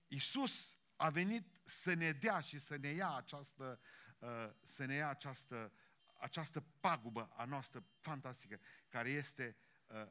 Iisus 0.09 0.79
a 0.97 1.11
venit 1.11 1.61
să 1.65 1.95
ne 1.95 2.13
dea 2.13 2.41
și 2.41 2.59
să 2.59 2.77
ne 2.77 2.89
ia 2.89 3.15
această, 3.15 3.81
uh, 4.19 4.51
să 4.63 4.85
ne 4.85 4.95
ia 4.95 5.09
această, 5.09 5.73
această 6.21 6.65
pagubă 6.81 7.31
a 7.37 7.45
noastră 7.45 7.85
fantastică, 8.01 8.61
care 8.89 9.11
este 9.11 9.57
uh, 9.87 10.07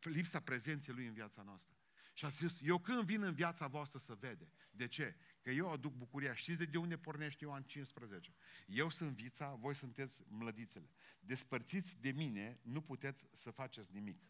lipsa 0.00 0.40
prezenței 0.40 0.94
Lui 0.94 1.06
în 1.06 1.12
viața 1.12 1.42
noastră. 1.42 1.76
Și 2.18 2.24
a 2.24 2.28
zis, 2.28 2.58
eu 2.62 2.78
când 2.78 3.02
vin 3.02 3.22
în 3.22 3.34
viața 3.34 3.66
voastră 3.66 3.98
să 3.98 4.14
vede. 4.14 4.52
De 4.70 4.86
ce? 4.86 5.16
Că 5.42 5.50
eu 5.50 5.70
aduc 5.70 5.94
bucuria. 5.94 6.34
Știți 6.34 6.64
de 6.64 6.78
unde 6.78 6.98
pornește 6.98 7.44
Ioan 7.44 7.62
15? 7.62 8.34
Eu 8.66 8.90
sunt 8.90 9.16
vița, 9.16 9.54
voi 9.54 9.74
sunteți 9.74 10.22
mlădițele. 10.28 10.90
Despărțiți 11.20 12.00
de 12.00 12.10
mine, 12.10 12.60
nu 12.62 12.82
puteți 12.82 13.26
să 13.32 13.50
faceți 13.50 13.92
nimic. 13.92 14.22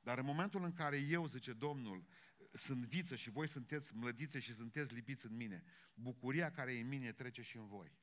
Dar 0.00 0.18
în 0.18 0.24
momentul 0.24 0.64
în 0.64 0.72
care 0.72 0.96
eu, 0.96 1.26
zice 1.26 1.52
Domnul, 1.52 2.06
sunt 2.52 2.84
viță 2.84 3.16
și 3.16 3.30
voi 3.30 3.48
sunteți 3.48 3.94
mlădițe 3.94 4.38
și 4.38 4.52
sunteți 4.52 4.94
lipiți 4.94 5.26
în 5.26 5.36
mine, 5.36 5.64
bucuria 5.94 6.50
care 6.50 6.72
e 6.74 6.80
în 6.80 6.88
mine 6.88 7.12
trece 7.12 7.42
și 7.42 7.56
în 7.56 7.66
voi. 7.66 7.98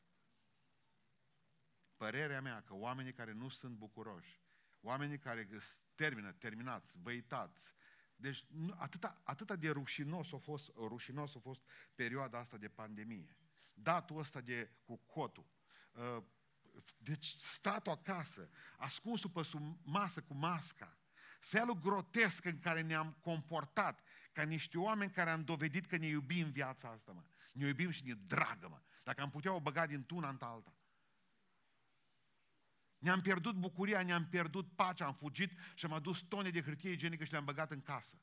Părerea 1.98 2.42
mea 2.42 2.62
că 2.62 2.74
oamenii 2.74 3.14
care 3.14 3.32
nu 3.32 3.50
sunt 3.50 3.78
bucuroși, 3.78 4.42
oamenii 4.82 5.20
care 5.20 5.48
termină, 5.96 6.32
terminați, 6.32 6.98
văitați, 7.02 7.76
deci 8.16 8.46
atâta, 8.76 9.22
atâta 9.24 9.56
de 9.56 9.70
rușinos 9.70 10.34
a, 10.34 10.38
fost, 10.38 10.72
rușinos 10.76 11.36
a 11.36 11.40
fost 11.40 11.64
perioada 11.96 12.38
asta 12.38 12.58
de 12.58 12.68
pandemie. 12.68 13.38
Datul 13.74 14.20
ăsta 14.20 14.42
de 14.42 14.72
cu 14.86 14.98
cotul. 14.98 15.46
Uh, 15.92 16.24
deci 16.98 17.36
statul 17.40 17.92
acasă, 17.92 18.50
ascunsul 18.78 19.30
pe 19.30 19.44
sub 19.44 19.78
masă 19.84 20.22
cu 20.22 20.34
masca, 20.34 20.98
felul 21.40 21.80
grotesc 21.80 22.46
în 22.46 22.60
care 22.60 22.82
ne-am 22.82 23.18
comportat 23.22 24.04
ca 24.32 24.44
niște 24.44 24.78
oameni 24.78 25.12
care 25.12 25.30
am 25.30 25.44
dovedit 25.44 25.86
că 25.86 25.98
ne 25.98 26.08
iubim 26.08 26.52
viața 26.52 26.90
asta, 26.90 27.12
mă. 27.12 27.24
Ne 27.54 27.68
iubim 27.68 27.90
și 27.90 28.04
ne 28.06 28.14
dragă, 28.14 28.68
mă. 28.68 28.82
Dacă 29.04 29.22
am 29.22 29.30
putea 29.30 29.54
o 29.54 29.60
băga 29.60 29.86
din 29.86 30.06
una 30.10 30.30
în 30.30 30.38
alta. 30.40 30.76
Ne-am 33.02 33.22
pierdut 33.22 33.56
bucuria, 33.56 34.04
ne-am 34.04 34.28
pierdut 34.28 34.76
pacea, 34.76 35.06
am 35.06 35.14
fugit 35.14 35.52
și 35.76 35.86
am 35.86 35.94
adus 35.94 36.20
tone 36.20 36.50
de 36.50 36.62
hârtie 36.62 36.92
igienică 36.92 37.24
și 37.24 37.32
le-am 37.32 37.46
băgat 37.46 37.72
în 37.72 37.82
casă. 37.82 38.22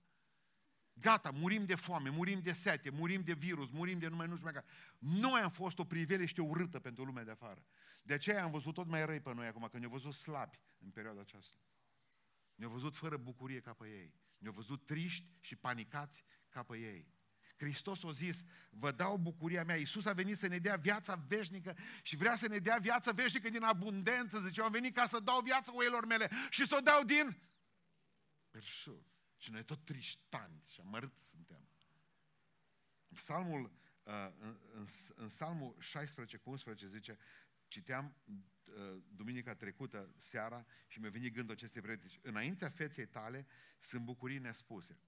Gata, 0.92 1.30
murim 1.30 1.64
de 1.64 1.74
foame, 1.74 2.10
murim 2.10 2.40
de 2.40 2.52
sete, 2.52 2.90
murim 2.90 3.22
de 3.22 3.32
virus, 3.32 3.70
murim 3.70 3.98
de 3.98 4.08
numai 4.08 4.26
nu 4.26 4.32
știu 4.32 4.44
mai 4.44 4.54
care. 4.54 4.66
Noi 4.98 5.40
am 5.40 5.50
fost 5.50 5.78
o 5.78 5.84
priveliște 5.84 6.40
urâtă 6.40 6.78
pentru 6.78 7.04
lumea 7.04 7.24
de 7.24 7.30
afară. 7.30 7.66
De 8.02 8.14
aceea 8.14 8.44
am 8.44 8.50
văzut 8.50 8.74
tot 8.74 8.86
mai 8.86 9.06
răi 9.06 9.20
pe 9.20 9.34
noi 9.34 9.46
acum, 9.46 9.68
că 9.70 9.78
ne-au 9.78 9.90
văzut 9.90 10.14
slabi 10.14 10.60
în 10.78 10.90
perioada 10.90 11.20
aceasta. 11.20 11.58
Ne-au 12.54 12.70
văzut 12.70 12.96
fără 12.96 13.16
bucurie 13.16 13.60
ca 13.60 13.72
pe 13.72 13.86
ei. 13.86 14.14
Ne-au 14.38 14.54
văzut 14.54 14.86
triști 14.86 15.26
și 15.40 15.56
panicați 15.56 16.24
ca 16.48 16.62
pe 16.62 16.76
ei. 16.76 17.12
Hristos 17.58 18.04
a 18.04 18.10
zis, 18.10 18.44
vă 18.70 18.92
dau 18.92 19.16
bucuria 19.16 19.64
mea. 19.64 19.76
Iisus 19.76 20.06
a 20.06 20.12
venit 20.12 20.36
să 20.36 20.46
ne 20.46 20.58
dea 20.58 20.76
viața 20.76 21.14
veșnică 21.14 21.76
și 22.02 22.16
vrea 22.16 22.34
să 22.34 22.48
ne 22.48 22.58
dea 22.58 22.76
viața 22.76 23.12
veșnică 23.12 23.48
din 23.48 23.62
abundență. 23.62 24.40
Zice, 24.40 24.60
eu 24.60 24.66
am 24.66 24.72
venit 24.72 24.94
ca 24.94 25.06
să 25.06 25.20
dau 25.20 25.40
viața 25.40 25.74
oilor 25.74 26.06
mele 26.06 26.30
și 26.50 26.66
să 26.66 26.76
o 26.78 26.80
dau 26.80 27.04
din 27.04 27.38
perșur. 28.50 29.06
Și 29.36 29.50
noi 29.50 29.64
tot 29.64 29.84
triștani 29.84 30.62
și 30.72 30.80
amărâți 30.80 31.28
suntem. 31.28 31.68
În 33.08 33.16
psalmul, 33.16 33.62
uh, 34.02 34.12
în, 34.38 34.58
în, 34.72 34.86
în 35.14 35.28
psalmul 35.28 35.76
16 35.78 36.36
cu 36.36 36.50
11 36.50 36.86
zice, 36.86 37.18
citeam 37.68 38.16
uh, 38.24 39.02
duminica 39.08 39.54
trecută, 39.54 40.14
seara, 40.16 40.66
și 40.86 41.00
mi-a 41.00 41.10
venit 41.10 41.32
gândul 41.32 41.54
acestei 41.54 41.82
predici. 41.82 42.18
Înaintea 42.22 42.68
feței 42.68 43.06
tale 43.06 43.46
sunt 43.78 44.02
bucurii 44.04 44.38
nespuse. 44.38 44.98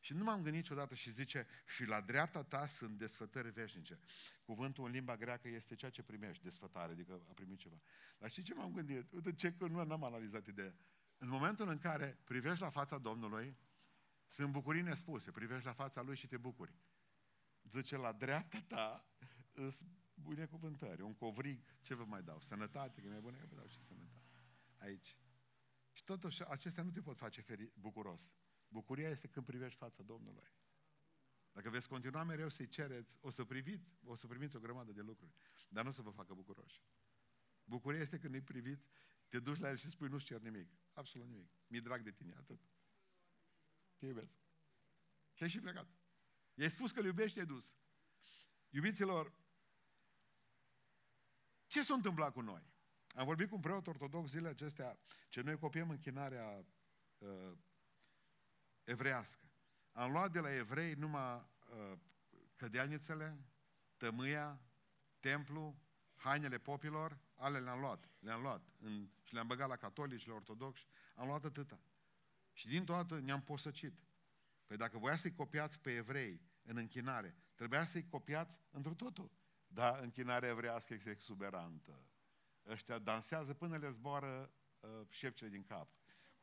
Și 0.00 0.12
nu 0.12 0.24
m-am 0.24 0.42
gândit 0.42 0.60
niciodată 0.60 0.94
și 0.94 1.10
zice, 1.10 1.46
și 1.66 1.84
la 1.84 2.00
dreapta 2.00 2.42
ta 2.42 2.66
sunt 2.66 2.98
desfătări 2.98 3.50
veșnice. 3.50 3.98
Cuvântul 4.42 4.84
în 4.84 4.90
limba 4.90 5.16
greacă 5.16 5.48
este 5.48 5.74
ceea 5.74 5.90
ce 5.90 6.02
primești, 6.02 6.42
desfătare, 6.42 6.92
adică 6.92 7.12
a 7.28 7.32
primit 7.32 7.58
ceva. 7.58 7.80
Dar 8.18 8.30
știi 8.30 8.42
ce 8.42 8.54
m-am 8.54 8.72
gândit? 8.72 9.12
Uite 9.12 9.32
ce 9.32 9.52
că 9.52 9.66
nu 9.66 9.78
am 9.78 10.04
analizat 10.04 10.46
ideea. 10.46 10.74
În 11.18 11.28
momentul 11.28 11.68
în 11.68 11.78
care 11.78 12.18
privești 12.24 12.62
la 12.62 12.70
fața 12.70 12.98
Domnului, 12.98 13.56
sunt 14.26 14.52
bucurii 14.52 14.82
nespuse, 14.82 15.30
privești 15.30 15.66
la 15.66 15.72
fața 15.72 16.02
Lui 16.02 16.16
și 16.16 16.26
te 16.26 16.36
bucuri. 16.36 16.74
Zice, 17.62 17.96
la 17.96 18.12
dreapta 18.12 18.64
ta 18.68 19.04
sunt 19.70 20.48
cuvântări, 20.48 21.02
un 21.02 21.14
covrig, 21.14 21.62
ce 21.80 21.94
vă 21.94 22.04
mai 22.04 22.22
dau? 22.22 22.40
Sănătate, 22.40 23.00
că 23.00 23.08
mai 23.08 23.20
bună, 23.20 23.36
vă 23.48 23.54
dau 23.54 23.66
și 23.66 23.82
sănătate. 23.82 24.20
Aici. 24.76 25.16
Și 25.92 26.04
totuși, 26.04 26.48
acestea 26.48 26.82
nu 26.82 26.90
te 26.90 27.00
pot 27.00 27.16
face 27.16 27.40
feri, 27.40 27.70
bucuros. 27.74 28.32
Bucuria 28.70 29.08
este 29.08 29.28
când 29.28 29.46
privești 29.46 29.78
fața 29.78 30.02
Domnului. 30.02 30.52
Dacă 31.52 31.70
veți 31.70 31.88
continua 31.88 32.22
mereu 32.22 32.48
să-i 32.48 32.68
cereți, 32.68 33.18
o 33.20 33.30
să 33.30 33.44
priviți, 33.44 33.98
o 34.04 34.14
să 34.14 34.26
primiți 34.26 34.56
o 34.56 34.60
grămadă 34.60 34.92
de 34.92 35.00
lucruri, 35.00 35.32
dar 35.68 35.82
nu 35.82 35.88
o 35.88 35.92
să 35.92 36.02
vă 36.02 36.10
facă 36.10 36.34
bucuroși. 36.34 36.82
Bucuria 37.64 38.00
este 38.00 38.18
când 38.18 38.34
îi 38.34 38.42
priviți, 38.42 38.90
te 39.28 39.38
duci 39.38 39.58
la 39.58 39.68
el 39.68 39.76
și 39.76 39.90
spui, 39.90 40.08
nu-ți 40.08 40.24
cer 40.24 40.40
nimic. 40.40 40.68
Absolut 40.92 41.28
nimic. 41.28 41.50
Mi-e 41.66 41.80
drag 41.80 42.02
de 42.02 42.10
tine, 42.10 42.34
atât. 42.36 42.60
Te 43.96 44.06
iubesc. 44.06 44.36
Și 45.32 45.42
ai 45.42 45.48
și 45.48 45.60
plecat. 45.60 45.88
I-ai 46.54 46.70
spus 46.70 46.92
că 46.92 46.98
îl 46.98 47.04
iubești, 47.04 47.34
te-ai 47.34 47.46
dus. 47.46 47.76
Iubiților, 48.68 49.34
ce 51.66 51.82
s-a 51.82 51.94
întâmplat 51.94 52.32
cu 52.32 52.40
noi? 52.40 52.72
Am 53.14 53.24
vorbit 53.24 53.48
cu 53.48 53.54
un 53.54 53.60
preot 53.60 53.86
ortodox 53.86 54.30
zilele 54.30 54.48
acestea, 54.48 54.98
ce 55.28 55.40
noi 55.40 55.58
copiem 55.58 55.90
închinarea 55.90 56.66
uh, 57.18 57.52
evreiască. 58.90 59.44
Am 59.92 60.12
luat 60.12 60.32
de 60.32 60.38
la 60.38 60.54
evrei 60.54 60.94
numai 60.94 61.34
uh, 61.34 61.98
cădeanițele, 62.56 63.44
tămâia, 63.96 64.60
templu, 65.20 65.78
hainele 66.14 66.58
popilor, 66.58 67.18
ale 67.34 67.58
le-am 67.58 67.80
luat. 67.80 68.08
Le-am 68.18 68.42
luat 68.42 68.68
în, 68.78 69.08
și 69.22 69.34
le-am 69.34 69.46
băgat 69.46 69.68
la 69.68 69.76
catolici, 69.76 70.26
la 70.26 70.34
ortodoxi. 70.34 70.86
Am 71.14 71.26
luat 71.26 71.44
atâta. 71.44 71.80
Și 72.52 72.66
din 72.68 72.84
toată 72.84 73.18
ne-am 73.18 73.42
posăcit. 73.42 73.94
Păi 74.66 74.76
dacă 74.76 74.98
voia 74.98 75.16
să-i 75.16 75.32
copiați 75.32 75.78
pe 75.78 75.94
evrei 75.94 76.40
în 76.62 76.76
închinare, 76.76 77.36
trebuia 77.54 77.84
să-i 77.84 78.06
copiați 78.06 78.60
într 78.70 78.88
totul. 78.88 79.30
Da, 79.66 79.98
închinarea 80.02 80.48
evreiască 80.48 80.94
este 80.94 81.10
exuberantă. 81.10 82.04
Ăștia 82.66 82.98
dansează 82.98 83.54
până 83.54 83.76
le 83.76 83.90
zboară 83.90 84.52
uh, 84.80 84.90
șepcele 85.08 85.50
din 85.50 85.62
cap 85.62 85.99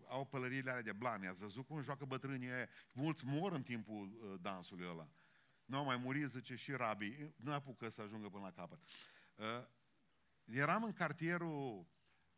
au 0.08 0.26
pălăriile 0.26 0.70
alea 0.70 0.82
de 0.82 0.92
blane. 0.92 1.28
Ați 1.28 1.40
văzut 1.40 1.66
cum 1.66 1.82
joacă 1.82 2.06
bătrânii 2.06 2.52
aia? 2.52 2.70
Mulți 2.92 3.26
mor 3.26 3.52
în 3.52 3.64
timpul 3.64 4.20
uh, 4.22 4.40
dansului 4.42 4.88
ăla. 4.88 5.08
Nu 5.66 5.78
au 5.78 5.84
mai 5.84 5.98
murit, 5.98 6.30
zice, 6.30 6.56
și 6.56 6.72
rabii. 6.72 7.34
Nu 7.36 7.54
apucă 7.54 7.90
să 7.90 8.02
ajungă 8.02 8.30
până 8.30 8.44
la 8.44 8.52
capăt. 8.52 8.80
Uh, 9.36 9.46
eram 10.44 10.84
în 10.84 10.94
cartierul 10.94 11.88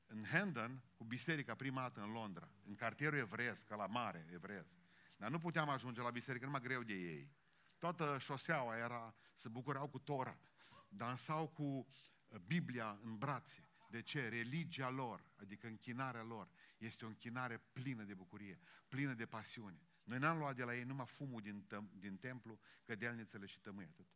în 0.06 0.24
Hendon 0.24 0.84
cu 0.96 1.04
biserica 1.04 1.56
prima 1.56 1.82
dată 1.82 2.02
în 2.02 2.12
Londra, 2.12 2.50
în 2.66 2.76
cartierul 2.76 3.18
evreiesc, 3.18 3.70
la 3.70 3.86
mare 3.86 4.26
evreiesc. 4.34 4.76
Dar 5.18 5.30
nu 5.30 5.40
puteam 5.40 5.70
ajunge 5.70 6.02
la 6.02 6.10
biserică, 6.10 6.46
numai 6.46 6.62
greu 6.62 6.84
de 6.84 6.94
ei. 6.94 7.32
Toată 7.78 8.18
șoseaua 8.20 8.78
era, 8.78 9.16
se 9.34 9.50
bucurau 9.50 9.88
cu 9.88 10.00
Tora, 10.00 10.38
dansau 10.88 11.48
cu 11.48 11.64
uh, 11.64 12.40
Biblia 12.40 13.00
în 13.04 13.18
brațe. 13.18 13.64
De 13.90 14.02
ce? 14.02 14.28
Religia 14.28 14.90
lor, 14.90 15.24
adică 15.36 15.68
închinarea 15.68 16.24
lor, 16.24 16.48
este 16.80 17.06
o 17.06 17.08
închinare 17.08 17.58
plină 17.58 18.04
de 18.04 18.14
bucurie, 18.14 18.60
plină 18.88 19.14
de 19.14 19.26
pasiune. 19.26 19.88
Noi 20.04 20.18
n-am 20.18 20.38
luat 20.38 20.56
de 20.56 20.64
la 20.64 20.76
ei 20.76 20.84
numai 20.84 21.06
fumul 21.06 21.42
din, 21.42 21.64
tăm, 21.64 21.92
din 21.94 22.18
templu, 22.18 22.60
cădelnițele 22.84 23.46
și 23.46 23.60
tămâi, 23.60 23.86
atât. 23.86 24.08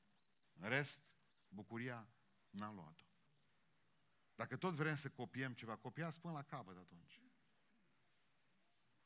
În 0.54 0.70
rest, 0.70 1.02
bucuria 1.48 2.08
n-am 2.50 2.76
luat-o. 2.76 3.04
Dacă 4.36 4.58
tot 4.58 4.74
vrem 4.74 4.96
să 4.96 5.10
copiem 5.10 5.54
ceva, 5.54 5.76
copiați 5.76 6.22
până 6.22 6.34
la 6.34 6.44
capăt 6.44 6.78
atunci. 6.78 7.22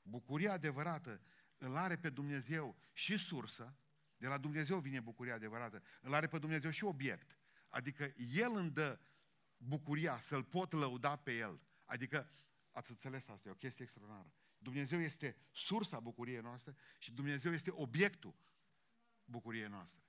Bucuria 0.02 0.52
adevărată 0.52 1.22
îl 1.58 1.76
are 1.76 1.98
pe 1.98 2.10
Dumnezeu 2.10 2.76
și 2.94 3.18
sursă, 3.18 3.78
de 4.18 4.28
la 4.28 4.38
Dumnezeu 4.38 4.80
vine 4.80 5.00
bucuria 5.00 5.34
adevărată, 5.34 5.84
îl 6.02 6.14
are 6.14 6.28
pe 6.28 6.38
Dumnezeu 6.38 6.70
și 6.70 6.84
obiect. 6.84 7.38
Adică 7.70 8.14
El 8.16 8.56
îmi 8.56 8.72
dă 8.72 9.00
bucuria 9.58 10.20
să-L 10.20 10.44
pot 10.44 10.72
lăuda 10.72 11.16
pe 11.16 11.38
El. 11.38 11.62
Adică 11.86 12.30
Ați 12.78 12.92
înțeles 12.92 13.28
asta, 13.28 13.50
e 13.50 13.52
o 13.52 13.56
chestie 13.56 13.84
extraordinară. 13.84 14.34
Dumnezeu 14.58 15.00
este 15.00 15.36
sursa 15.52 16.00
bucuriei 16.00 16.42
noastre 16.42 16.76
și 16.98 17.12
Dumnezeu 17.12 17.54
este 17.54 17.72
obiectul 17.72 18.36
bucuriei 19.26 19.68
noastre. 19.68 20.04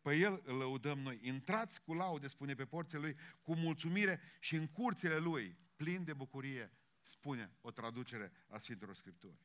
Pe 0.00 0.14
El 0.14 0.42
îl 0.44 0.56
lăudăm 0.56 0.98
noi. 0.98 1.18
Intrați 1.22 1.82
cu 1.82 1.94
laude, 1.94 2.26
spune 2.26 2.54
pe 2.54 2.66
porțile 2.66 3.00
Lui, 3.00 3.16
cu 3.42 3.54
mulțumire 3.54 4.20
și 4.40 4.56
în 4.56 4.66
curțile 4.66 5.18
Lui, 5.18 5.58
plin 5.76 6.04
de 6.04 6.12
bucurie, 6.12 6.72
spune 7.02 7.56
o 7.60 7.70
traducere 7.70 8.32
a 8.48 8.58
Sfintelor 8.58 8.94
Scripturi. 8.94 9.38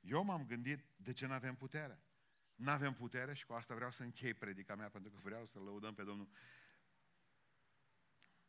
Eu 0.00 0.24
m-am 0.24 0.46
gândit 0.46 0.84
de 0.96 1.12
ce 1.12 1.26
nu 1.26 1.32
avem 1.32 1.54
putere. 1.54 2.02
Nu 2.54 2.70
avem 2.70 2.94
putere 2.94 3.34
și 3.34 3.46
cu 3.46 3.52
asta 3.52 3.74
vreau 3.74 3.90
să 3.90 4.02
închei 4.02 4.34
predica 4.34 4.74
mea, 4.74 4.88
pentru 4.88 5.10
că 5.10 5.18
vreau 5.22 5.46
să 5.46 5.58
lăudăm 5.58 5.94
pe 5.94 6.02
Domnul. 6.02 6.28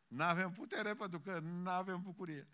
Nu 0.08 0.24
avem 0.24 0.52
putere 0.52 0.94
pentru 0.94 1.20
că 1.20 1.40
nu 1.40 1.70
avem 1.70 2.02
bucurie. 2.02 2.48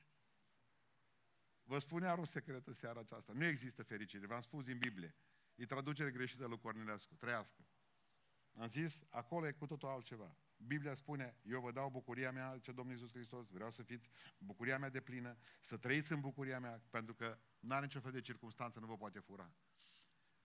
Vă 1.63 1.79
spun 1.79 2.01
iar 2.01 2.17
un 2.17 2.25
secret 2.25 2.67
în 2.67 2.74
seara 2.74 3.00
aceasta. 3.00 3.34
Nu 3.34 3.46
există 3.46 3.84
fericire. 3.84 4.25
V-am 4.25 4.41
spus 4.41 4.63
din 4.63 4.77
Biblie. 4.77 5.15
E 5.55 5.65
traducere 5.65 6.12
greșită 6.12 6.46
lui 6.46 6.60
Cornelescu. 6.60 7.15
Trăiască. 7.15 7.65
Am 8.53 8.67
zis, 8.67 9.03
acolo 9.10 9.48
e 9.48 9.51
cu 9.51 9.65
totul 9.65 9.89
altceva. 9.89 10.38
Biblia 10.58 10.93
spune, 10.93 11.38
eu 11.41 11.62
vă 11.62 11.72
dau 11.72 11.89
bucuria 11.89 12.32
mea, 12.32 12.58
ce 12.62 12.72
Domnul 12.72 12.93
Iisus 12.93 13.12
Hristos, 13.12 13.50
vreau 13.50 13.72
să 13.72 13.84
fiți 13.84 14.10
bucuria 14.38 14.77
mea 14.77 14.89
de 14.89 15.01
plină, 15.01 15.38
să 15.60 15.77
trăiți 15.77 16.12
în 16.12 16.20
bucuria 16.20 16.60
mea, 16.60 16.82
pentru 16.89 17.13
că 17.13 17.39
nu 17.60 17.74
are 17.74 17.86
niciun 17.86 18.01
fel 18.01 18.12
de 18.12 18.22
circunstanță, 18.22 18.79
nu 18.79 18.86
vă 18.86 18.98
poate 18.98 19.20
fura. 19.20 19.53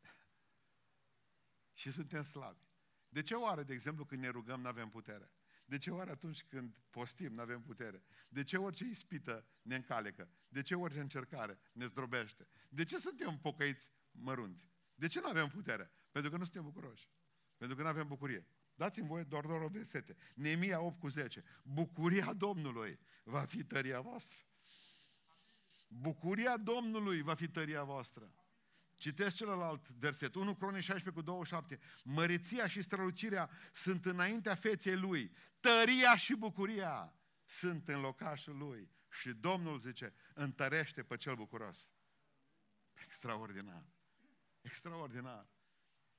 și 1.81 1.91
suntem 1.91 2.23
slabi. 2.23 2.67
De 3.09 3.23
ce 3.23 3.35
oare, 3.35 3.63
de 3.63 3.73
exemplu, 3.73 4.05
când 4.05 4.23
ne 4.23 4.29
rugăm, 4.29 4.61
nu 4.61 4.69
avem 4.69 4.89
putere? 4.89 5.31
De 5.69 5.79
ce 5.79 5.91
oare 5.91 6.11
atunci 6.11 6.45
când 6.45 6.77
postim, 6.91 7.33
nu 7.33 7.41
avem 7.41 7.63
putere? 7.63 8.03
De 8.29 8.45
ce 8.45 8.57
orice 8.57 8.85
ispită 8.85 9.47
ne 9.63 9.75
încalecă? 9.75 10.29
De 10.49 10.63
ce 10.63 10.75
orice 10.75 11.01
încercare 11.01 11.59
ne 11.73 11.87
zdrobește? 11.87 12.49
De 12.69 12.85
ce 12.85 12.99
suntem 12.99 13.39
pocăiți 13.39 13.91
mărunți? 14.11 14.71
De 14.95 15.07
ce 15.07 15.21
nu 15.21 15.29
avem 15.29 15.49
putere? 15.49 15.93
Pentru 16.11 16.31
că 16.31 16.37
nu 16.37 16.45
suntem 16.45 16.63
bucuroși. 16.63 17.09
Pentru 17.57 17.77
că 17.77 17.83
nu 17.83 17.89
avem 17.89 18.07
bucurie. 18.07 18.47
Dați-mi 18.75 19.07
voie 19.07 19.23
doar 19.23 19.47
doar 19.47 19.61
o 19.61 19.69
versete. 19.69 20.17
Nemia 20.35 20.81
8 20.81 20.99
cu 20.99 21.09
10. 21.09 21.45
Bucuria 21.63 22.33
Domnului 22.33 22.99
va 23.25 23.45
fi 23.45 23.65
tăria 23.65 24.01
voastră. 24.01 24.39
Bucuria 25.89 26.57
Domnului 26.57 27.23
va 27.23 27.35
fi 27.35 27.49
tăria 27.49 27.83
voastră. 27.83 28.33
Citesc 28.99 29.37
celălalt 29.37 29.89
verset, 29.89 30.35
1 30.35 30.55
Cronic 30.55 30.83
16 30.83 31.11
cu 31.11 31.23
27. 31.23 31.79
Măreția 32.05 32.67
și 32.67 32.83
strălucirea 32.83 33.51
sunt 33.73 34.07
înaintea 34.07 34.55
feței 34.55 34.97
lui. 34.97 35.33
Tăria 35.61 36.17
și 36.17 36.35
bucuria 36.35 37.15
sunt 37.45 37.89
în 37.89 38.01
locașul 38.01 38.57
lui. 38.57 38.91
Și 39.11 39.29
Domnul 39.29 39.79
zice, 39.79 40.15
întărește 40.35 41.03
pe 41.03 41.17
cel 41.17 41.35
bucuros. 41.35 41.91
Extraordinar. 43.05 43.87
Extraordinar. 44.61 45.47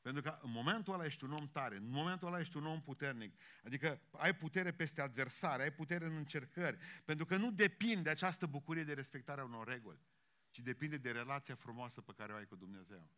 Pentru 0.01 0.21
că 0.21 0.39
în 0.41 0.51
momentul 0.51 0.93
ăla 0.93 1.05
ești 1.05 1.24
un 1.24 1.31
om 1.31 1.50
tare, 1.50 1.75
în 1.75 1.89
momentul 1.89 2.27
ăla 2.27 2.39
ești 2.39 2.57
un 2.57 2.65
om 2.65 2.81
puternic. 2.81 3.39
Adică 3.63 4.01
ai 4.12 4.36
putere 4.36 4.71
peste 4.71 5.01
adversari, 5.01 5.62
ai 5.62 5.71
putere 5.71 6.05
în 6.05 6.15
încercări. 6.15 6.77
Pentru 7.05 7.25
că 7.25 7.36
nu 7.36 7.51
depinde 7.51 8.01
de 8.01 8.09
această 8.09 8.45
bucurie 8.45 8.83
de 8.83 8.93
respectarea 8.93 9.43
unor 9.43 9.67
reguli, 9.67 10.00
ci 10.50 10.60
depinde 10.60 10.98
de 10.98 11.12
relația 11.12 11.56
frumoasă 11.56 12.01
pe 12.01 12.13
care 12.13 12.34
o 12.34 12.36
ai 12.36 12.46
cu 12.46 12.56
Dumnezeu. 12.56 13.10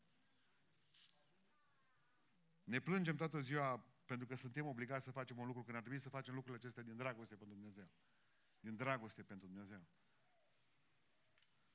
Ne 2.64 2.80
plângem 2.80 3.16
toată 3.16 3.40
ziua 3.40 3.86
pentru 4.06 4.28
că 4.28 4.36
suntem 4.36 4.66
obligați 4.66 5.04
să 5.04 5.12
facem 5.12 5.38
un 5.38 5.46
lucru, 5.46 5.64
când 5.64 5.76
ar 5.76 5.82
trebui 5.82 6.00
să 6.00 6.10
facem 6.10 6.34
lucrurile 6.34 6.64
acestea 6.64 6.84
din 6.84 6.96
dragoste 6.96 7.36
pentru 7.36 7.56
Dumnezeu. 7.56 7.90
Din 8.60 8.76
dragoste 8.76 9.24
pentru 9.24 9.48
Dumnezeu. 9.48 9.88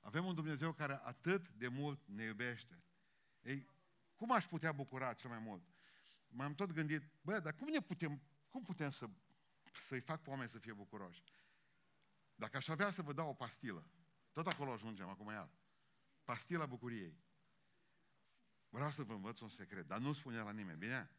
Avem 0.01 0.25
un 0.25 0.35
Dumnezeu 0.35 0.73
care 0.73 1.01
atât 1.03 1.49
de 1.49 1.69
mult 1.69 2.07
ne 2.07 2.25
iubește. 2.25 2.83
Ei, 3.43 3.69
cum 4.15 4.33
aș 4.33 4.47
putea 4.47 4.73
bucura 4.73 5.15
cel 5.15 5.31
mai 5.31 5.39
mult? 5.39 5.63
M-am 6.29 6.55
tot 6.55 6.73
gândit, 6.73 7.03
bă, 7.21 7.39
dar 7.39 7.55
cum 7.55 7.69
ne 7.69 7.81
putem, 7.81 8.23
cum 8.49 8.63
putem 8.63 8.89
să, 8.89 9.09
să-i 9.73 10.01
fac 10.01 10.23
pe 10.23 10.31
oameni 10.31 10.49
să 10.49 10.59
fie 10.59 10.73
bucuroși? 10.73 11.23
Dacă 12.35 12.57
aș 12.57 12.69
avea 12.69 12.91
să 12.91 13.03
vă 13.03 13.13
dau 13.13 13.29
o 13.29 13.35
pastilă, 13.35 13.91
tot 14.37 14.47
acolo 14.47 14.73
ajungem 14.73 15.09
acum 15.09 15.29
iar. 15.29 15.51
Pastila 16.25 16.67
bucuriei. 16.67 17.25
Vreau 18.69 18.91
să 18.91 19.03
vă 19.03 19.13
învăț 19.13 19.41
un 19.41 19.49
secret, 19.49 19.87
dar 19.87 19.99
nu 19.99 20.13
spune 20.13 20.41
la 20.43 20.53
nimeni, 20.53 20.79
bine? 20.79 21.11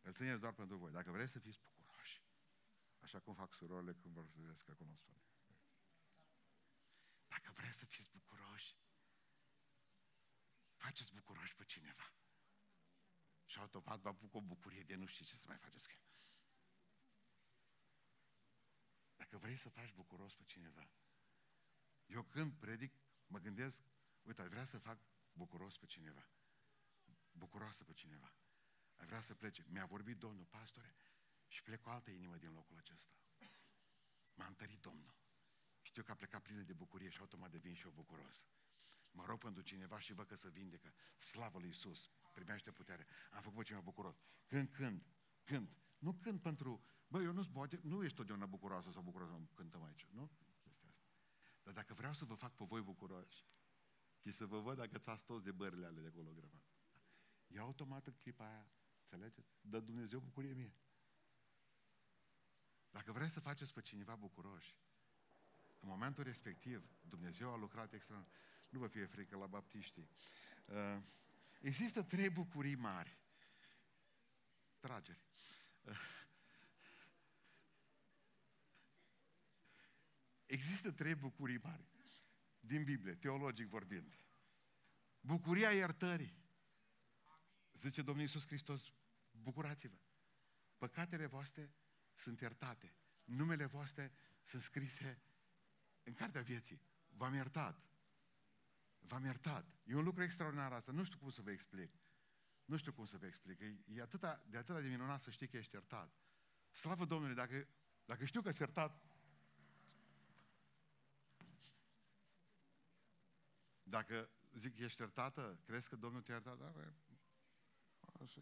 Îl 0.00 0.12
țineți 0.12 0.40
doar 0.40 0.52
pentru 0.52 0.76
voi. 0.76 0.92
Dacă 0.92 1.10
vreți 1.10 1.32
să 1.32 1.38
fiți 1.38 1.60
bucuroși, 1.62 2.22
așa 2.98 3.20
cum 3.20 3.34
fac 3.34 3.54
surorile 3.54 3.94
când 3.94 4.14
vor 4.14 4.26
să 4.26 4.40
vezi 4.40 4.70
acolo 4.70 4.90
în 4.90 4.96
spune. 4.96 5.22
Dacă 7.26 7.52
vreți 7.52 7.78
să 7.78 7.84
fiți 7.84 8.10
bucuroși, 8.10 8.76
faceți 10.76 11.14
bucuroși 11.14 11.54
pe 11.54 11.64
cineva. 11.64 12.12
Și 13.44 13.58
automat 13.58 14.00
vă 14.00 14.08
apuc 14.08 14.34
o 14.34 14.40
bucurie 14.40 14.82
de 14.82 14.94
nu 14.94 15.06
știi 15.06 15.24
ce 15.24 15.36
să 15.36 15.44
mai 15.46 15.58
faceți 15.58 15.88
cu 15.88 15.94
Dacă 19.16 19.38
vrei 19.38 19.56
să 19.56 19.68
faci 19.68 19.92
bucuros 19.92 20.34
pe 20.34 20.44
cineva, 20.44 20.88
eu 22.06 22.22
când 22.22 22.52
predic, 22.52 22.94
mă 23.26 23.38
gândesc, 23.38 23.82
uite, 24.22 24.42
ai 24.42 24.48
vrea 24.48 24.64
să 24.64 24.78
fac 24.78 24.98
bucuros 25.32 25.78
pe 25.78 25.86
cineva, 25.86 26.28
bucuroasă 27.32 27.84
pe 27.84 27.92
cineva. 27.92 28.34
Ai 28.96 29.06
vrea 29.06 29.20
să 29.20 29.34
plece. 29.34 29.66
Mi-a 29.68 29.86
vorbit 29.86 30.18
Domnul, 30.18 30.44
pastore, 30.44 30.94
și 31.46 31.62
plec 31.62 31.80
cu 31.80 31.88
altă 31.88 32.10
inimă 32.10 32.36
din 32.36 32.52
locul 32.52 32.76
acesta. 32.76 33.14
M-a 34.34 34.46
întărit 34.46 34.80
Domnul. 34.80 35.14
Știu 35.82 36.02
că 36.02 36.10
a 36.10 36.14
plecat 36.14 36.42
plină 36.42 36.62
de 36.62 36.72
bucurie 36.72 37.08
și 37.08 37.20
automat 37.20 37.50
devin 37.50 37.74
și 37.74 37.84
eu 37.84 37.90
bucuros. 37.90 38.46
Mă 39.10 39.24
rog 39.24 39.38
pentru 39.38 39.62
cineva 39.62 39.98
și 39.98 40.12
văd 40.12 40.26
că 40.26 40.34
se 40.34 40.48
vindecă. 40.48 40.94
Slavă 41.16 41.58
lui 41.58 41.68
Isus 41.68 42.10
primește 42.32 42.70
putere. 42.70 43.06
Am 43.30 43.42
făcut 43.42 43.64
ceva 43.64 43.80
bucuros. 43.80 44.20
Când, 44.46 44.68
când, 44.68 45.06
când. 45.44 45.76
Nu 45.98 46.12
când 46.12 46.40
pentru, 46.40 46.84
bă, 47.08 47.22
eu 47.22 47.32
nu 47.32 47.44
poate, 47.44 47.80
nu 47.82 48.04
ești 48.04 48.16
totdeauna 48.16 48.46
bucuroasă 48.46 48.90
sau 48.90 49.02
bucuroasă 49.02 49.32
când 49.32 49.48
cântăm 49.54 49.82
aici, 49.82 50.06
nu? 50.10 50.30
Chestia 51.64 51.70
asta. 51.70 51.70
Dar 51.70 51.74
dacă 51.74 51.94
vreau 51.94 52.12
să 52.12 52.24
vă 52.24 52.34
fac 52.34 52.54
pe 52.54 52.64
voi 52.64 52.82
bucuroși 52.82 53.44
și 54.20 54.30
să 54.30 54.46
vă 54.46 54.60
văd 54.60 54.76
dacă 54.76 54.98
ți 54.98 55.24
toți 55.24 55.44
de 55.44 55.52
bările 55.52 55.86
ale 55.86 56.00
de 56.00 56.06
acolo 56.06 56.32
grămat, 56.32 56.64
e 57.46 57.58
automat 57.58 58.06
în 58.06 58.12
clipa 58.12 58.46
aia, 58.46 58.66
înțelegeți? 59.02 59.56
Dă 59.60 59.80
Dumnezeu 59.80 60.20
bucurie 60.20 60.52
mie. 60.52 60.74
Dacă 62.90 63.12
vreți 63.12 63.32
să 63.32 63.40
faceți 63.40 63.72
pe 63.72 63.80
cineva 63.80 64.14
bucuroși, 64.16 64.76
în 65.80 65.88
momentul 65.88 66.24
respectiv, 66.24 66.82
Dumnezeu 67.00 67.52
a 67.52 67.56
lucrat 67.56 67.92
extraordinar. 67.92 68.38
Nu 68.68 68.78
vă 68.78 68.86
fie 68.86 69.06
frică 69.06 69.36
la 69.36 69.46
baptiștii. 69.46 70.08
Uh, 70.66 71.02
Există 71.60 72.02
trei 72.02 72.30
bucurii 72.30 72.74
mari. 72.74 73.18
Trageri. 74.80 75.20
Există 80.46 80.92
trei 80.92 81.14
bucurii 81.14 81.58
mari 81.58 81.84
din 82.60 82.84
Biblie, 82.84 83.14
teologic 83.14 83.68
vorbind. 83.68 84.18
Bucuria 85.20 85.72
iertării. 85.72 86.42
Zice 87.72 88.02
Domnul 88.02 88.22
Iisus 88.22 88.46
Hristos, 88.46 88.92
bucurați-vă. 89.30 89.98
Păcatele 90.78 91.26
voastre 91.26 91.74
sunt 92.12 92.40
iertate. 92.40 92.96
Numele 93.24 93.64
voastre 93.64 94.12
sunt 94.42 94.62
scrise 94.62 95.22
în 96.02 96.12
cartea 96.12 96.42
vieții. 96.42 96.82
V-am 97.08 97.34
iertat. 97.34 97.82
V-am 98.98 99.24
iertat. 99.24 99.74
E 99.84 99.94
un 99.94 100.04
lucru 100.04 100.22
extraordinar 100.22 100.72
asta. 100.72 100.92
Nu 100.92 101.04
știu 101.04 101.18
cum 101.18 101.30
să 101.30 101.42
vă 101.42 101.50
explic. 101.50 101.92
Nu 102.64 102.76
știu 102.76 102.92
cum 102.92 103.04
să 103.04 103.18
vă 103.18 103.26
explic. 103.26 103.60
E, 103.60 103.76
e 103.86 104.02
atâta, 104.02 104.44
de 104.46 104.56
atâta 104.56 104.80
de 104.80 104.88
minunat 104.88 105.20
să 105.20 105.30
știi 105.30 105.48
că 105.48 105.56
ești 105.56 105.74
iertat. 105.74 106.14
Slavă 106.70 107.04
Domnului, 107.04 107.34
dacă, 107.34 107.68
dacă 108.04 108.24
știu 108.24 108.42
că 108.42 108.48
ești 108.48 108.60
iertat, 108.60 109.02
dacă 113.84 114.28
zic 114.52 114.78
ești 114.78 115.00
iertată, 115.00 115.58
crezi 115.66 115.88
că 115.88 115.96
Domnul 115.96 116.22
te-a 116.22 116.34
iertat? 116.34 116.58
Da, 116.58 116.68
bă, 116.68 116.92
așa. 118.22 118.40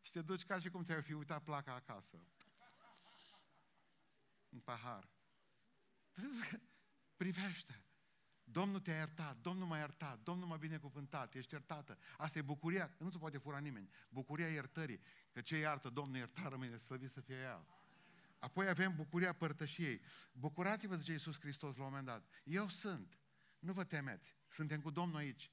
Și 0.00 0.10
te 0.10 0.22
duci 0.22 0.44
ca 0.44 0.58
și 0.58 0.70
cum 0.70 0.82
ți-ai 0.82 1.02
fi 1.02 1.12
uitat 1.12 1.42
placa 1.42 1.74
acasă. 1.74 2.16
În 4.48 4.60
pahar. 4.60 5.08
Privește. 7.16 7.82
Domnul 8.50 8.80
te-a 8.80 8.96
iertat, 8.96 9.36
Domnul 9.36 9.66
m-a 9.66 9.76
iertat, 9.76 10.22
Domnul 10.22 10.48
m-a 10.48 10.56
binecuvântat, 10.56 11.34
ești 11.34 11.52
iertată. 11.52 11.98
Asta 12.16 12.38
e 12.38 12.42
bucuria, 12.42 12.90
nu 12.98 13.10
se 13.10 13.18
poate 13.18 13.38
fura 13.38 13.58
nimeni. 13.58 13.90
Bucuria 14.08 14.48
iertării, 14.48 15.00
că 15.32 15.40
ce 15.40 15.56
iartă 15.56 15.88
Domnul 15.88 16.16
ierta 16.16 16.48
rămâne 16.48 16.76
slăvit 16.76 17.10
să 17.10 17.20
fie 17.20 17.36
El. 17.36 17.66
Apoi 18.38 18.68
avem 18.68 18.94
bucuria 18.94 19.32
părtășiei. 19.32 20.00
Bucurați-vă, 20.32 20.96
zice 20.96 21.12
Iisus 21.12 21.40
Hristos 21.40 21.76
la 21.76 21.82
un 21.82 21.88
moment 21.88 22.06
dat. 22.06 22.28
Eu 22.44 22.68
sunt. 22.68 23.18
Nu 23.58 23.72
vă 23.72 23.84
temeți. 23.84 24.36
Suntem 24.48 24.80
cu 24.80 24.90
Domnul 24.90 25.16
aici. 25.16 25.52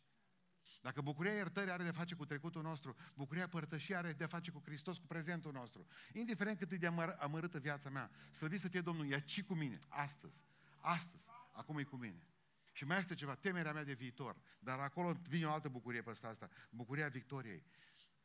Dacă 0.81 1.01
bucuria 1.01 1.33
iertării 1.33 1.71
are 1.71 1.83
de 1.83 1.91
face 1.91 2.15
cu 2.15 2.25
trecutul 2.25 2.61
nostru, 2.61 2.95
bucuria 3.13 3.47
părtășiei 3.47 3.97
are 3.97 4.13
de 4.13 4.25
face 4.25 4.51
cu 4.51 4.61
Hristos, 4.65 4.97
cu 4.97 5.05
prezentul 5.05 5.51
nostru. 5.51 5.87
Indiferent 6.13 6.57
cât 6.57 6.71
e 6.71 6.77
de 6.77 6.87
amăr- 6.87 7.17
amărâtă 7.17 7.59
viața 7.59 7.89
mea, 7.89 8.11
slăvit 8.31 8.59
să 8.59 8.67
fie 8.67 8.81
Domnul, 8.81 9.11
e 9.11 9.19
ci 9.19 9.43
cu 9.43 9.53
mine, 9.53 9.79
astăzi. 9.87 10.41
Astăzi. 10.77 11.27
Acum 11.51 11.77
e 11.77 11.83
cu 11.83 11.95
mine. 11.95 12.27
Și 12.71 12.85
mai 12.85 12.99
este 12.99 13.13
ceva, 13.15 13.35
temerea 13.35 13.73
mea 13.73 13.83
de 13.83 13.93
viitor. 13.93 14.37
Dar 14.59 14.79
acolo 14.79 15.11
vine 15.27 15.45
o 15.45 15.51
altă 15.51 15.69
bucurie 15.69 16.01
pe 16.01 16.09
asta, 16.09 16.49
bucuria 16.69 17.07
victoriei. 17.07 17.63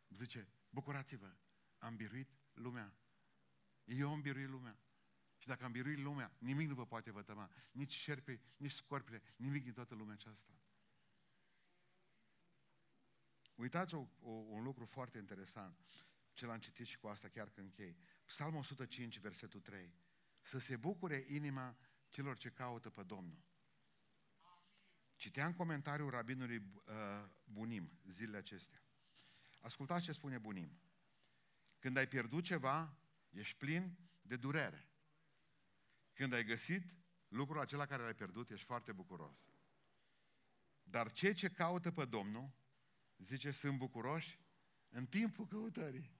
zice, 0.08 0.48
bucurați-vă, 0.70 1.34
am 1.78 1.96
biruit 1.96 2.30
lumea. 2.52 2.94
Eu 3.96 4.10
am 4.10 4.20
biruit 4.20 4.48
lumea. 4.48 4.78
Și 5.38 5.46
dacă 5.46 5.64
am 5.64 5.72
biruit 5.72 5.98
lumea, 5.98 6.32
nimic 6.38 6.68
nu 6.68 6.74
vă 6.74 6.86
poate 6.86 7.10
vătăma. 7.10 7.50
Nici 7.72 7.92
șerpi, 7.92 8.40
nici 8.56 8.70
scorpile, 8.70 9.22
nimic 9.36 9.62
din 9.62 9.72
toată 9.72 9.94
lumea 9.94 10.14
aceasta. 10.14 10.52
Uitați 13.54 13.94
o, 13.94 14.06
o, 14.20 14.30
un 14.30 14.62
lucru 14.62 14.84
foarte 14.84 15.18
interesant, 15.18 15.78
ce 16.32 16.46
l-am 16.46 16.58
citit 16.58 16.86
și 16.86 16.98
cu 16.98 17.06
asta 17.06 17.28
chiar 17.28 17.50
când 17.50 17.66
închei. 17.66 17.96
Psalmul 18.24 18.58
105, 18.58 19.18
versetul 19.18 19.60
3. 19.60 19.94
Să 20.40 20.58
se 20.58 20.76
bucure 20.76 21.24
inima 21.28 21.76
celor 22.08 22.36
ce 22.36 22.50
caută 22.50 22.90
pe 22.90 23.02
Domnul. 23.02 23.42
Citeam 25.16 25.52
comentariul 25.52 26.10
rabinului 26.10 26.56
uh, 26.56 27.28
Bunim 27.44 27.90
zilele 28.06 28.36
acestea. 28.36 28.78
Ascultați 29.60 30.04
ce 30.04 30.12
spune 30.12 30.38
Bunim. 30.38 30.80
Când 31.78 31.96
ai 31.96 32.08
pierdut 32.08 32.44
ceva, 32.44 32.99
ești 33.30 33.56
plin 33.56 33.98
de 34.22 34.36
durere. 34.36 34.88
Când 36.12 36.32
ai 36.32 36.44
găsit 36.44 36.94
lucrul 37.28 37.60
acela 37.60 37.86
care 37.86 38.02
l-ai 38.02 38.14
pierdut, 38.14 38.50
ești 38.50 38.66
foarte 38.66 38.92
bucuros. 38.92 39.50
Dar 40.82 41.12
cei 41.12 41.34
ce 41.34 41.48
caută 41.48 41.90
pe 41.90 42.04
Domnul, 42.04 42.50
zice, 43.16 43.50
sunt 43.50 43.78
bucuroși 43.78 44.40
în 44.88 45.06
timpul 45.06 45.46
căutării. 45.46 46.18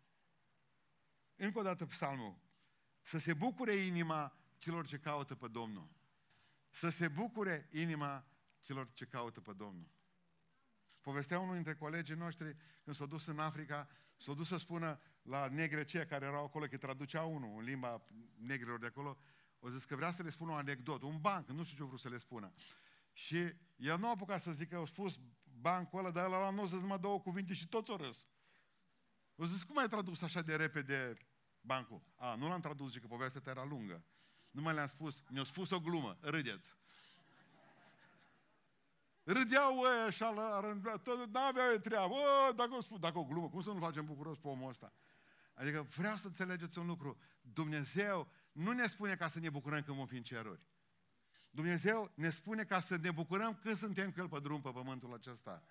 Încă 1.37 1.59
o 1.59 1.63
dată 1.63 1.87
psalmul. 1.87 2.39
Să 3.01 3.19
se 3.19 3.35
bucure 3.35 3.75
inima 3.75 4.37
celor 4.59 4.87
ce 4.87 4.99
caută 4.99 5.35
pe 5.35 5.49
Domnul. 5.49 5.91
Să 6.71 6.89
se 6.89 7.09
bucure 7.09 7.69
inima 7.73 8.27
celor 8.61 8.93
ce 8.93 9.07
caută 9.07 9.41
pe 9.41 9.53
Domnul. 9.53 9.91
Povestea 11.01 11.39
unul 11.39 11.55
dintre 11.55 11.75
colegii 11.75 12.15
noștri 12.15 12.57
când 12.83 12.97
s-a 12.97 13.07
dus 13.07 13.27
în 13.27 13.39
Africa, 13.39 13.89
s-a 14.17 14.33
dus 14.33 14.49
să 14.49 14.57
spună 14.57 15.01
la 15.23 15.49
negre 15.49 15.85
ceia 15.85 16.07
care 16.07 16.25
erau 16.27 16.45
acolo, 16.45 16.67
că 16.67 16.77
traducea 16.77 17.23
unul 17.23 17.59
în 17.59 17.65
limba 17.65 18.03
negrilor 18.37 18.79
de 18.79 18.87
acolo, 18.87 19.19
o 19.59 19.69
zis 19.69 19.85
că 19.85 19.97
vrea 19.97 20.13
să 20.13 20.23
le 20.23 20.31
spună 20.31 20.51
o 20.51 20.55
anecdotă, 20.55 21.07
un 21.07 21.21
banc, 21.21 21.49
nu 21.49 21.65
știu 21.65 21.77
ce 21.77 21.83
vreau 21.83 21.97
să 21.97 22.09
le 22.09 22.19
spună. 22.19 22.53
Și 23.13 23.37
el 23.77 23.99
nu 23.99 24.07
a 24.07 24.11
apucat 24.11 24.41
să 24.41 24.53
zică, 24.53 24.77
au 24.77 24.87
spus 24.87 25.19
bancul 25.61 25.99
ăla, 25.99 26.11
dar 26.11 26.25
ăla 26.25 26.51
nu 26.51 26.67
zis 26.67 26.79
numai 26.79 26.99
două 26.99 27.21
cuvinte 27.21 27.55
și 27.55 27.69
toți 27.69 27.91
o 27.91 27.97
râs. 27.97 28.27
O 29.37 29.45
zis, 29.45 29.63
cum 29.63 29.79
ai 29.79 29.89
tradus 29.89 30.23
așa 30.23 30.43
de 30.43 30.57
repede 30.57 31.13
bancul? 31.61 32.03
A, 32.17 32.35
nu 32.35 32.49
l-am 32.49 32.61
tradus, 32.61 32.93
zic 32.93 33.01
că 33.01 33.07
povestea 33.07 33.41
ta 33.41 33.51
era 33.51 33.65
lungă. 33.65 34.05
Nu 34.51 34.63
mai 34.63 34.75
le-am 34.75 34.87
spus, 34.87 35.25
mi-au 35.29 35.45
spus 35.45 35.71
o 35.71 35.81
glumă, 35.81 36.19
râdeți. 36.21 36.77
Râdeau 39.23 39.81
ăia 39.81 40.05
așa, 40.05 40.31
nu 40.31 41.41
aveau 41.41 41.77
treabă, 41.77 42.15
o, 42.15 42.53
dacă 42.53 42.75
o, 42.75 42.81
spun, 42.81 43.01
dacă 43.01 43.19
o 43.19 43.25
glumă, 43.25 43.49
cum 43.49 43.61
să 43.61 43.71
nu 43.71 43.79
facem 43.79 44.05
bucuros 44.05 44.39
pe 44.39 44.49
omul 44.49 44.69
ăsta? 44.69 44.93
Adică 45.61 45.83
vreau 45.83 46.17
să 46.17 46.27
înțelegeți 46.27 46.79
un 46.79 46.87
lucru. 46.87 47.19
Dumnezeu 47.41 48.31
nu 48.53 48.73
ne 48.73 48.87
spune 48.87 49.17
ca 49.17 49.29
să 49.29 49.39
ne 49.39 49.51
bucurăm 49.51 49.83
când 49.83 49.97
vom 49.97 50.07
fi 50.07 50.17
în 50.17 50.23
ceruri. 50.23 50.67
Dumnezeu 51.51 52.13
ne 52.15 52.31
spune 52.31 52.65
ca 52.65 52.81
să 52.81 52.97
ne 52.97 53.11
bucurăm 53.11 53.55
când 53.55 53.77
suntem 53.77 54.11
cu 54.11 54.21
El 54.21 54.29
pe 54.29 54.39
drum 54.41 54.61
pe 54.61 54.71
pământul 54.71 55.15
acesta. 55.15 55.63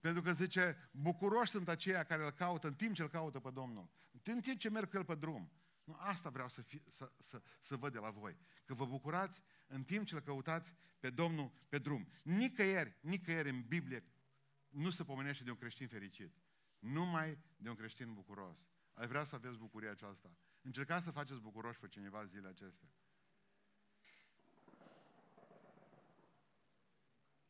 Pentru 0.00 0.22
că 0.22 0.32
zice, 0.32 0.90
bucuroși 0.90 1.50
sunt 1.50 1.68
aceia 1.68 2.04
care 2.04 2.24
îl 2.24 2.30
caută 2.30 2.66
în 2.66 2.74
timp 2.74 2.94
ce 2.94 3.02
îl 3.02 3.08
caută 3.08 3.38
pe 3.40 3.50
Domnul. 3.50 3.90
În 4.10 4.40
timp 4.40 4.58
ce 4.58 4.68
merg 4.68 4.90
cu 4.90 4.96
El 4.96 5.04
pe 5.04 5.14
drum. 5.14 5.52
Nu, 5.84 5.96
asta 5.98 6.30
vreau 6.30 6.48
să, 6.48 6.62
fi, 6.62 6.82
să, 6.86 7.12
să, 7.18 7.42
să 7.60 7.76
văd 7.76 7.92
de 7.92 7.98
la 7.98 8.10
voi. 8.10 8.36
Că 8.64 8.74
vă 8.74 8.86
bucurați 8.86 9.42
în 9.66 9.84
timp 9.84 10.06
ce 10.06 10.14
îl 10.14 10.20
căutați 10.20 10.74
pe 10.98 11.10
Domnul 11.10 11.52
pe 11.68 11.78
drum. 11.78 12.08
Nicăieri, 12.22 12.96
nicăieri 13.00 13.48
în 13.48 13.62
Biblie 13.62 14.04
nu 14.68 14.90
se 14.90 15.04
pomenește 15.04 15.44
de 15.44 15.50
un 15.50 15.56
creștin 15.56 15.88
fericit. 15.88 16.36
Numai 16.78 17.38
de 17.56 17.68
un 17.68 17.74
creștin 17.74 18.14
bucuros. 18.14 18.70
Ai 18.94 19.06
vrea 19.06 19.24
să 19.24 19.34
aveți 19.34 19.58
bucuria 19.58 19.90
aceasta. 19.90 20.36
Încercați 20.62 21.04
să 21.04 21.10
faceți 21.10 21.40
bucuroși 21.40 21.78
pe 21.78 21.88
cineva 21.88 22.24
zilele 22.24 22.48
acestea. 22.48 22.88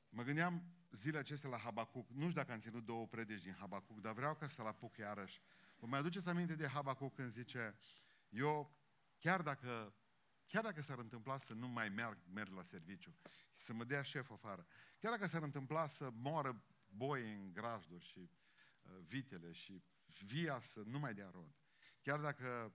Mă 0.08 0.22
gândeam 0.22 0.62
zilele 0.90 1.18
acestea 1.18 1.50
la 1.50 1.56
Habacuc. 1.58 2.10
Nu 2.10 2.20
știu 2.20 2.40
dacă 2.40 2.52
am 2.52 2.58
ținut 2.58 2.84
două 2.84 3.06
predici 3.06 3.42
din 3.42 3.54
Habacuc, 3.54 4.00
dar 4.00 4.12
vreau 4.12 4.34
ca 4.34 4.48
să-l 4.48 4.66
apuc 4.66 4.96
iarăși. 4.96 5.40
Vă 5.78 5.86
mai 5.86 5.98
aduceți 5.98 6.28
aminte 6.28 6.54
de 6.54 6.66
Habacuc 6.66 7.14
când 7.14 7.30
zice 7.30 7.78
eu, 8.28 8.76
chiar 9.18 9.42
dacă, 9.42 9.94
chiar 10.46 10.62
dacă 10.62 10.82
s-ar 10.82 10.98
întâmpla 10.98 11.36
să 11.36 11.54
nu 11.54 11.68
mai 11.68 11.88
merg, 11.88 12.18
merg 12.32 12.52
la 12.52 12.62
serviciu, 12.62 13.16
să 13.56 13.72
mă 13.72 13.84
dea 13.84 14.02
șef 14.02 14.30
afară, 14.30 14.66
chiar 14.98 15.10
dacă 15.10 15.26
s-ar 15.26 15.42
întâmpla 15.42 15.86
să 15.86 16.10
moară 16.10 16.64
boi 16.88 17.32
în 17.32 17.52
grajduri 17.52 18.04
și 18.04 18.30
uh, 18.82 18.98
vitele 19.06 19.52
și 19.52 19.82
via 20.20 20.60
să 20.60 20.80
nu 20.80 20.98
mai 20.98 21.14
dea 21.14 21.30
rod, 21.30 21.54
chiar 22.02 22.20
dacă 22.20 22.74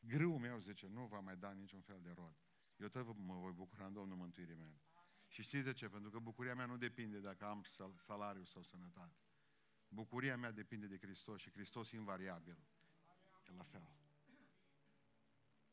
grâul 0.00 0.38
meu, 0.38 0.58
zice, 0.58 0.86
nu 0.86 1.06
va 1.06 1.20
mai 1.20 1.36
da 1.36 1.50
niciun 1.50 1.80
fel 1.80 2.00
de 2.02 2.10
rod, 2.10 2.36
eu 2.76 2.88
tot 2.88 3.16
mă 3.16 3.34
voi 3.34 3.52
bucura 3.52 3.86
în 3.86 3.92
Domnul 3.92 4.16
mântuirii 4.16 4.54
mele. 4.54 4.80
Și 5.28 5.42
știți 5.42 5.64
de 5.64 5.72
ce? 5.72 5.88
Pentru 5.88 6.10
că 6.10 6.18
bucuria 6.18 6.54
mea 6.54 6.66
nu 6.66 6.76
depinde 6.76 7.18
dacă 7.18 7.44
am 7.44 7.64
salariu 7.96 8.44
sau 8.44 8.62
sănătate. 8.62 9.16
Bucuria 9.88 10.36
mea 10.36 10.50
depinde 10.50 10.86
de 10.86 10.98
Hristos 10.98 11.40
și 11.40 11.50
Hristos 11.50 11.90
invariabil. 11.90 12.58
E 13.44 13.52
la 13.52 13.62
fel. 13.62 13.88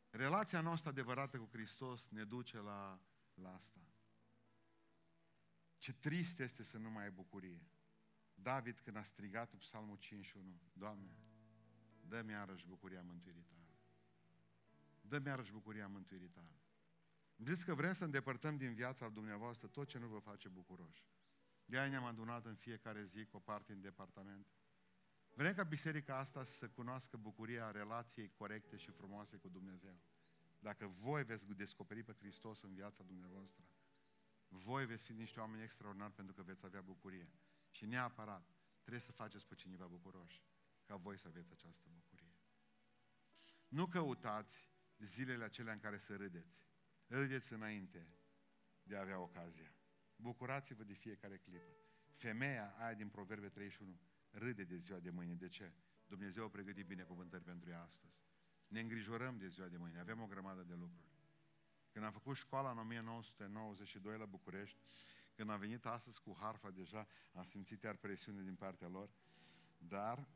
Relația 0.09 0.61
noastră 0.61 0.89
adevărată 0.89 1.37
cu 1.37 1.47
Hristos 1.51 2.07
ne 2.07 2.23
duce 2.23 2.57
la, 2.57 2.99
la 3.33 3.53
asta. 3.53 3.79
Ce 5.77 5.93
trist 5.93 6.39
este 6.39 6.63
să 6.63 6.77
nu 6.77 6.89
mai 6.89 7.03
ai 7.03 7.11
bucurie. 7.11 7.69
David, 8.41 8.79
când 8.79 8.95
a 8.95 9.01
strigat 9.01 9.51
în 9.51 9.57
Psalmul 9.57 9.97
51, 9.97 10.59
Doamne, 10.73 11.17
dă-mi 12.01 12.31
iarăși 12.31 12.65
bucuria 12.65 13.01
mântuirii 13.01 13.45
tale. 13.49 13.77
Dă-mi 15.01 15.25
iarăși 15.25 15.51
bucuria 15.51 15.87
mântuirii 15.87 16.29
tale. 16.29 16.59
Ziți 17.37 17.65
că 17.65 17.73
vrem 17.73 17.93
să 17.93 18.03
îndepărtăm 18.03 18.57
din 18.57 18.73
viața 18.73 19.09
dumneavoastră 19.09 19.67
tot 19.67 19.87
ce 19.87 19.97
nu 19.97 20.07
vă 20.07 20.19
face 20.19 20.47
bucuroși. 20.47 21.05
De 21.65 21.79
aia 21.79 21.89
ne-am 21.89 22.03
adunat 22.03 22.45
în 22.45 22.55
fiecare 22.55 23.03
zi 23.03 23.25
cu 23.25 23.35
o 23.35 23.39
parte 23.39 23.73
în 23.73 23.81
departament. 23.81 24.47
Vrem 25.35 25.53
ca 25.53 25.63
biserica 25.63 26.17
asta 26.17 26.43
să 26.43 26.69
cunoască 26.69 27.17
bucuria 27.17 27.71
relației 27.71 28.31
corecte 28.37 28.77
și 28.77 28.91
frumoase 28.91 29.37
cu 29.37 29.49
Dumnezeu. 29.49 29.99
Dacă 30.59 30.87
voi 30.87 31.23
veți 31.23 31.45
descoperi 31.45 32.03
pe 32.03 32.13
Hristos 32.19 32.61
în 32.61 32.73
viața 32.73 33.03
dumneavoastră, 33.03 33.63
voi 34.47 34.85
veți 34.85 35.05
fi 35.05 35.13
niște 35.13 35.39
oameni 35.39 35.63
extraordinari 35.63 36.13
pentru 36.13 36.33
că 36.33 36.41
veți 36.41 36.65
avea 36.65 36.81
bucurie. 36.81 37.29
Și 37.69 37.85
neapărat 37.85 38.55
trebuie 38.79 39.01
să 39.01 39.11
faceți 39.11 39.47
pe 39.47 39.55
cineva 39.55 39.87
bucuroși 39.87 40.43
ca 40.85 40.95
voi 40.95 41.17
să 41.17 41.27
aveți 41.27 41.51
această 41.51 41.87
bucurie. 41.93 42.35
Nu 43.67 43.87
căutați 43.87 44.69
zilele 44.97 45.43
acelea 45.43 45.73
în 45.73 45.79
care 45.79 45.97
să 45.97 46.15
râdeți. 46.15 46.63
Râdeți 47.07 47.53
înainte 47.53 48.07
de 48.83 48.95
a 48.95 49.01
avea 49.01 49.19
ocazia. 49.19 49.73
Bucurați-vă 50.15 50.83
de 50.83 50.93
fiecare 50.93 51.37
clipă. 51.37 51.71
Femeia 52.13 52.75
aia 52.77 52.93
din 52.93 53.09
Proverbe 53.09 53.49
31 53.49 53.99
râde 54.29 54.63
de 54.63 54.77
ziua 54.77 54.99
de 54.99 55.09
mâine. 55.09 55.33
De 55.33 55.47
ce? 55.47 55.73
Dumnezeu 56.07 56.43
a 56.43 56.49
pregătit 56.49 56.85
binecuvântări 56.85 57.43
pentru 57.43 57.69
ea 57.69 57.81
astăzi. 57.81 58.21
Ne 58.67 58.79
îngrijorăm 58.79 59.37
de 59.37 59.47
ziua 59.47 59.67
de 59.67 59.77
mâine. 59.77 59.99
Avem 59.99 60.21
o 60.21 60.27
grămadă 60.27 60.63
de 60.63 60.73
lucruri. 60.73 61.07
Când 61.91 62.05
am 62.05 62.11
făcut 62.11 62.35
școala 62.35 62.71
în 62.71 62.77
1992 62.77 64.17
la 64.17 64.25
București, 64.25 64.79
când 65.39 65.51
am 65.51 65.59
venit 65.59 65.85
astăzi 65.85 66.21
cu 66.21 66.37
harfa 66.39 66.69
deja, 66.69 67.07
am 67.33 67.43
simțit 67.43 67.83
iar 67.83 67.95
presiune 67.95 68.41
din 68.41 68.55
partea 68.55 68.87
lor, 68.87 69.09
dar 69.77 70.27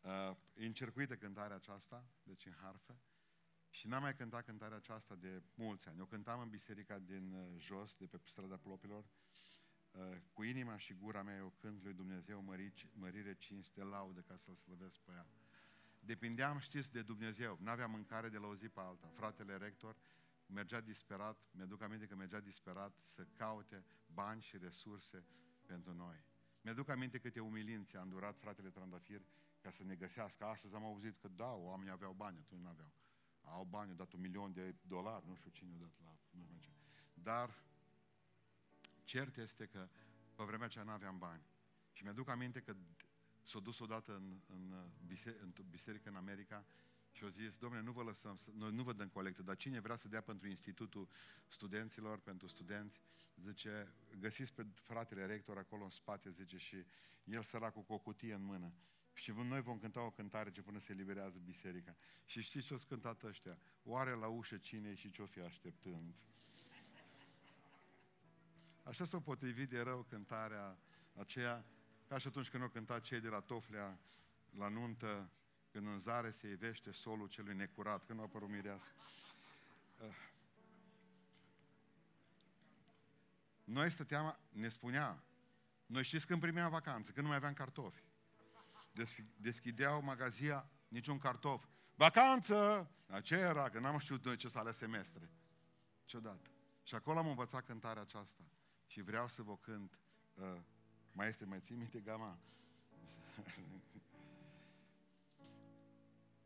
uh, 0.00 0.36
e 0.54 0.66
încercuită 0.66 1.16
cântarea 1.16 1.56
aceasta, 1.56 2.04
deci 2.22 2.46
în 2.46 2.52
harfă, 2.52 2.96
și 3.70 3.88
n-am 3.88 4.02
mai 4.02 4.14
cântat 4.14 4.44
cântarea 4.44 4.76
aceasta 4.76 5.14
de 5.14 5.42
mulți 5.54 5.88
ani. 5.88 6.00
O 6.00 6.04
cântam 6.06 6.40
în 6.40 6.48
biserica 6.48 6.98
din 6.98 7.32
uh, 7.32 7.58
jos, 7.58 7.96
de 7.96 8.06
pe 8.06 8.20
strada 8.24 8.56
Plopilor, 8.56 9.04
uh, 9.90 10.16
cu 10.32 10.42
inima 10.42 10.76
și 10.76 10.94
gura 10.94 11.22
mea 11.22 11.36
eu 11.36 11.52
cânt 11.60 11.82
lui 11.82 11.92
Dumnezeu 11.92 12.42
mărici, 12.42 12.86
mărire, 12.92 13.34
cinste, 13.34 13.82
laudă 13.82 14.20
ca 14.20 14.36
să-L 14.36 14.54
slăvesc 14.54 14.98
pe 14.98 15.12
ea. 15.12 15.26
Depindeam, 15.98 16.58
știți, 16.58 16.92
de 16.92 17.02
Dumnezeu. 17.02 17.58
N-aveam 17.60 17.90
mâncare 17.90 18.28
de 18.28 18.38
la 18.38 18.46
o 18.46 18.54
zi 18.54 18.68
pe 18.68 18.80
alta. 18.80 19.08
Fratele 19.14 19.56
rector 19.56 19.96
mergea 20.52 20.80
disperat, 20.80 21.48
mi-aduc 21.50 21.82
aminte 21.82 22.06
că 22.06 22.14
mergea 22.14 22.40
disperat 22.40 22.98
să 23.02 23.26
caute 23.34 23.84
bani 24.06 24.42
și 24.42 24.58
resurse 24.58 25.24
pentru 25.66 25.94
noi. 25.94 26.24
Mi-aduc 26.62 26.88
aminte 26.88 27.18
câte 27.18 27.40
umilințe 27.40 27.96
a 27.96 28.02
îndurat 28.02 28.38
fratele 28.38 28.70
Trandafir 28.70 29.22
ca 29.60 29.70
să 29.70 29.84
ne 29.84 29.94
găsească. 29.94 30.44
Astăzi 30.44 30.74
am 30.74 30.84
auzit 30.84 31.16
că 31.18 31.28
da, 31.28 31.52
oamenii 31.52 31.92
aveau 31.92 32.12
bani, 32.12 32.38
atunci 32.38 32.60
nu 32.60 32.68
aveau 32.68 32.92
au 33.42 33.64
bani, 33.64 33.90
au 33.90 33.96
dat 33.96 34.12
un 34.12 34.20
milion 34.20 34.52
de 34.52 34.74
dolari, 34.82 35.26
nu 35.26 35.34
știu 35.34 35.50
cine 35.50 35.72
a 35.74 35.78
dat 35.78 35.92
la... 36.04 36.18
Nu 36.30 36.58
știu 36.60 36.74
ce. 36.88 37.02
Dar 37.14 37.54
cert 39.04 39.36
este 39.36 39.66
că 39.66 39.88
pe 40.34 40.44
vremea 40.44 40.66
aceea 40.66 40.84
nu 40.84 40.90
aveam 40.90 41.18
bani. 41.18 41.42
Și 41.92 42.02
mi-aduc 42.02 42.28
aminte 42.28 42.60
că 42.60 42.76
s-a 43.42 43.58
dus 43.58 43.78
odată 43.78 44.14
în, 44.14 44.40
în, 44.46 44.90
biserică, 45.06 45.42
în 45.42 45.52
biserică 45.70 46.08
în 46.08 46.16
America 46.16 46.64
și 47.12 47.24
au 47.24 47.28
zis, 47.28 47.58
domnule, 47.58 47.82
nu 47.82 47.92
vă 47.92 48.02
lăsăm, 48.02 48.38
noi 48.54 48.72
nu 48.72 48.82
vă 48.82 48.92
dăm 48.92 49.08
colectă, 49.08 49.42
dar 49.42 49.56
cine 49.56 49.80
vrea 49.80 49.96
să 49.96 50.08
dea 50.08 50.20
pentru 50.20 50.48
Institutul 50.48 51.08
Studenților, 51.48 52.18
pentru 52.18 52.46
studenți, 52.46 53.00
zice, 53.44 53.92
găsiți 54.18 54.54
pe 54.54 54.66
fratele 54.74 55.26
rector 55.26 55.58
acolo 55.58 55.84
în 55.84 55.90
spate, 55.90 56.30
zice, 56.30 56.56
și 56.56 56.84
el 57.24 57.42
săracul 57.42 57.82
cu 57.82 57.92
o 57.92 57.98
cutie 57.98 58.34
în 58.34 58.42
mână. 58.42 58.72
Și 59.12 59.30
noi 59.30 59.60
vom 59.60 59.78
cânta 59.78 60.00
o 60.00 60.10
cântare 60.10 60.50
ce 60.50 60.62
până 60.62 60.78
se 60.78 60.92
eliberează 60.92 61.38
biserica. 61.44 61.96
Și 62.24 62.42
știți 62.42 62.66
ce 62.66 62.74
o 62.74 62.76
cântat 62.76 63.22
ăștia? 63.22 63.58
Oare 63.82 64.14
la 64.14 64.26
ușă 64.26 64.56
cine 64.56 64.94
și 64.94 65.10
ce-o 65.10 65.26
fi 65.26 65.40
așteptând? 65.40 66.16
Așa 68.82 69.04
s-a 69.04 69.20
potrivit 69.20 69.68
de 69.68 69.80
rău 69.80 70.02
cântarea 70.02 70.78
aceea, 71.16 71.64
ca 72.08 72.18
și 72.18 72.26
atunci 72.26 72.48
când 72.50 72.62
o 72.62 72.68
cânta 72.68 73.00
cei 73.00 73.20
de 73.20 73.28
la 73.28 73.40
Toflea, 73.40 73.98
la 74.50 74.68
nuntă, 74.68 75.06
când 75.06 75.39
în 75.72 75.98
zare 75.98 76.30
se 76.30 76.48
ivește 76.48 76.90
solul 76.90 77.28
celui 77.28 77.54
necurat, 77.54 78.04
când 78.06 78.18
nu 78.18 78.24
a 78.24 78.26
apărut 78.28 78.48
mireasă. 78.48 78.90
Uh. 80.00 80.06
Noi 83.64 83.90
stăteam, 83.90 84.38
ne 84.52 84.68
spunea, 84.68 85.22
noi 85.86 86.02
știți 86.02 86.26
când 86.26 86.40
primeam 86.40 86.70
vacanță, 86.70 87.10
când 87.10 87.22
nu 87.22 87.28
mai 87.28 87.36
aveam 87.36 87.52
cartofi. 87.52 88.02
Deschideau 89.36 90.02
magazia, 90.02 90.68
niciun 90.88 91.18
cartof. 91.18 91.64
Vacanță! 91.94 92.90
Ce 93.22 93.34
era? 93.34 93.70
Că 93.70 93.78
n-am 93.78 93.98
știut 93.98 94.24
noi 94.24 94.36
ce 94.36 94.48
să 94.48 94.58
alea 94.58 94.72
semestre. 94.72 95.30
Ciudat. 96.04 96.46
Și 96.82 96.94
acolo 96.94 97.18
am 97.18 97.26
învățat 97.26 97.64
cântarea 97.64 98.02
aceasta. 98.02 98.42
Și 98.86 99.02
vreau 99.02 99.28
să 99.28 99.42
vă 99.42 99.56
cânt. 99.56 99.98
Uh, 100.34 100.56
mai 101.12 101.28
este, 101.28 101.44
mai 101.44 101.60
ții 101.60 101.76
minte 101.76 102.00
gama? 102.00 102.38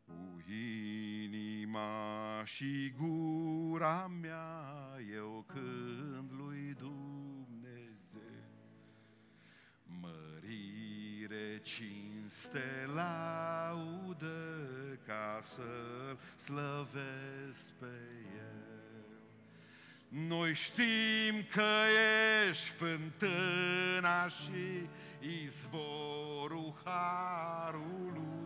Cu 0.05 0.43
inima 1.23 2.41
și 2.43 2.93
gura 2.97 4.11
mea 4.21 4.97
eu 5.13 5.45
cânt 5.47 6.31
lui 6.37 6.73
Dumnezeu. 6.77 8.21
Mărire, 9.83 11.61
cinste, 11.61 12.89
laudă 12.93 14.35
ca 15.05 15.39
să-L 15.41 16.17
slăvesc 16.35 17.73
pe 17.79 17.95
El. 18.35 18.65
Noi 20.07 20.53
știm 20.53 21.45
că 21.51 21.71
ești 22.49 22.69
fântâna 22.69 24.27
și 24.27 24.87
izvorul 25.43 26.73
harului. 26.83 28.44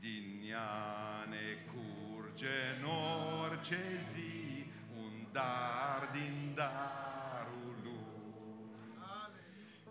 Din 0.00 0.42
ea 0.50 1.26
ne 1.28 1.72
curge 1.72 2.56
în 2.78 2.84
orice 2.84 3.80
zi 4.12 4.64
un 4.96 5.26
dar 5.32 6.08
din 6.12 6.52
darul 6.54 7.76
lui. 7.82 7.98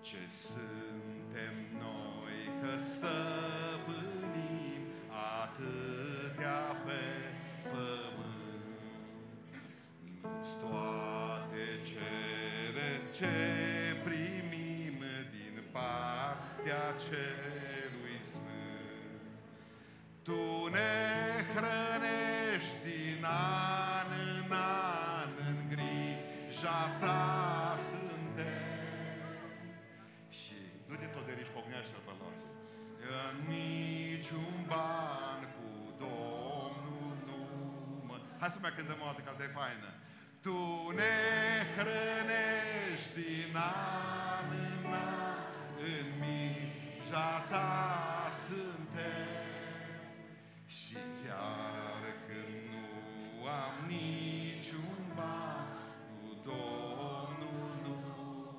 Ce 0.01 0.17
suntem 0.29 1.55
noi 1.79 2.61
că 2.61 2.83
stăpânim 2.83 3.48
Hai 38.39 38.51
să 38.51 38.57
mai 38.61 38.73
cântăm 38.75 39.01
o 39.01 39.05
dată, 39.05 39.21
că 39.21 39.29
asta 39.29 39.43
e 39.43 39.57
faină. 39.61 39.89
Tu 40.41 40.57
ne 40.99 41.15
hrănești 41.75 43.13
din 43.15 43.55
an 43.55 44.47
în 44.51 44.93
an, 44.93 45.39
în 45.91 46.07
mija 46.23 47.29
ta 47.49 48.31
suntem. 48.47 49.29
Și 50.65 50.97
chiar 51.21 52.01
când 52.27 52.55
nu 52.71 52.87
am 53.63 53.75
niciun 53.87 55.01
ban, 55.15 55.67
cu 56.07 56.27
Domnul 56.49 57.69
nu 57.83 57.97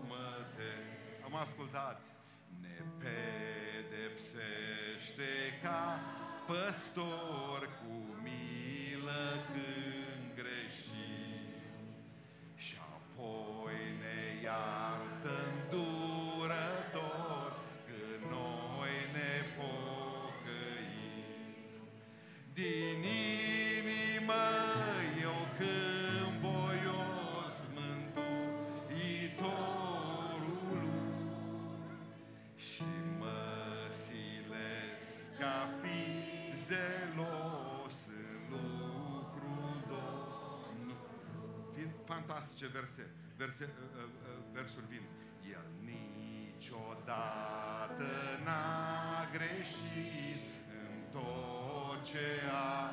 mă 0.08 0.28
tem. 0.56 0.84
Am 1.24 1.34
ascultați. 1.34 2.04
Ne 2.60 2.78
pedepsește 3.02 4.20
ca 5.62 5.82
păstor 6.46 7.69
fantastice 42.60 42.72
verse, 42.72 43.06
verse, 43.36 43.64
uh, 43.64 43.68
uh, 43.68 44.04
uh, 44.04 44.38
versuri 44.52 44.86
vin. 44.88 45.02
El 45.50 45.66
niciodată 45.84 46.90
n-a 48.44 49.28
greșit 49.32 50.44
în 50.80 50.92
tot 51.12 52.04
ce 52.04 52.40
a 52.52 52.90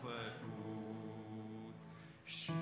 făcut 0.00 1.74
și 2.24 2.52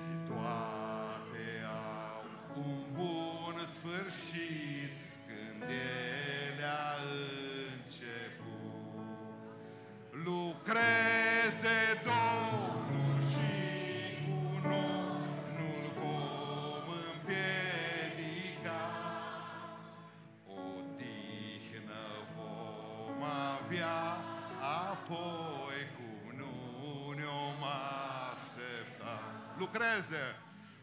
Lucreze! 29.59 30.23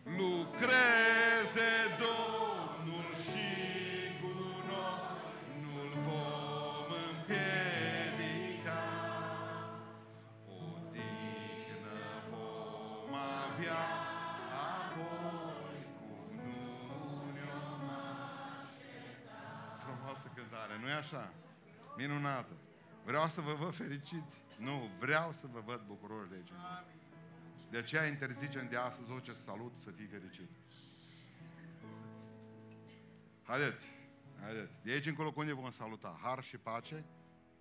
Lucreze 0.04 1.70
Domnul 1.98 3.08
și 3.26 3.50
cu 4.20 4.32
noi 4.68 5.60
nu-L 5.62 5.92
vom 6.06 6.90
împiedica. 7.08 8.82
Odihnă 10.46 11.98
vom 12.30 13.12
avea, 13.14 13.84
apoi 14.76 15.78
cum 15.98 16.34
nu 16.44 16.60
ne-om 17.34 17.84
Frumoasă 19.78 20.26
cântare, 20.34 20.74
nu-i 20.80 20.92
așa? 20.92 21.32
Minunată! 21.96 22.54
Vreau 23.04 23.28
să 23.28 23.40
vă 23.40 23.52
văd 23.52 23.74
fericiți. 23.74 24.44
Nu, 24.58 24.90
vreau 24.98 25.32
să 25.32 25.46
vă 25.52 25.62
văd 25.64 25.80
bucuroși 25.86 26.28
de 26.28 26.34
aici. 26.34 26.52
De 27.76 27.82
aceea 27.82 28.06
interzicem 28.06 28.68
de 28.68 28.76
astăzi 28.76 29.10
orice 29.10 29.32
salut 29.32 29.76
să 29.76 29.90
fii 29.90 30.06
fericit. 30.06 30.50
Haideți, 33.42 33.86
haideți. 34.40 34.82
De 34.82 34.90
aici 34.90 35.06
încolo 35.06 35.32
cum 35.32 35.44
ne 35.44 35.52
vom 35.52 35.70
saluta? 35.70 36.18
Har 36.22 36.42
și 36.42 36.56
pace 36.56 37.04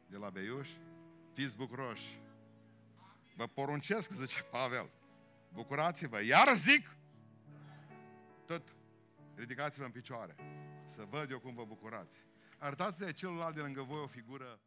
de 0.08 0.17
la 0.17 0.30
Beiuș. 0.30 0.69
Fiți 1.34 1.58
bucuroși. 1.58 2.19
Vă 3.36 3.47
poruncesc, 3.47 4.12
zice 4.12 4.41
Pavel. 4.43 4.89
Bucurați-vă. 5.54 6.23
Iar 6.23 6.56
zic, 6.56 6.97
tot. 8.45 8.75
Ridicați-vă 9.36 9.86
în 9.86 9.91
picioare. 9.91 10.36
Să 10.88 11.06
văd 11.10 11.32
eu 11.32 11.39
cum 11.39 11.54
vă 11.54 11.65
bucurați. 11.65 12.17
Arătați-i 12.58 13.13
celălalt 13.13 13.56
de 13.56 13.62
lângă 13.62 13.82
voi 13.82 13.99
o 13.99 14.08
figură 14.08 14.60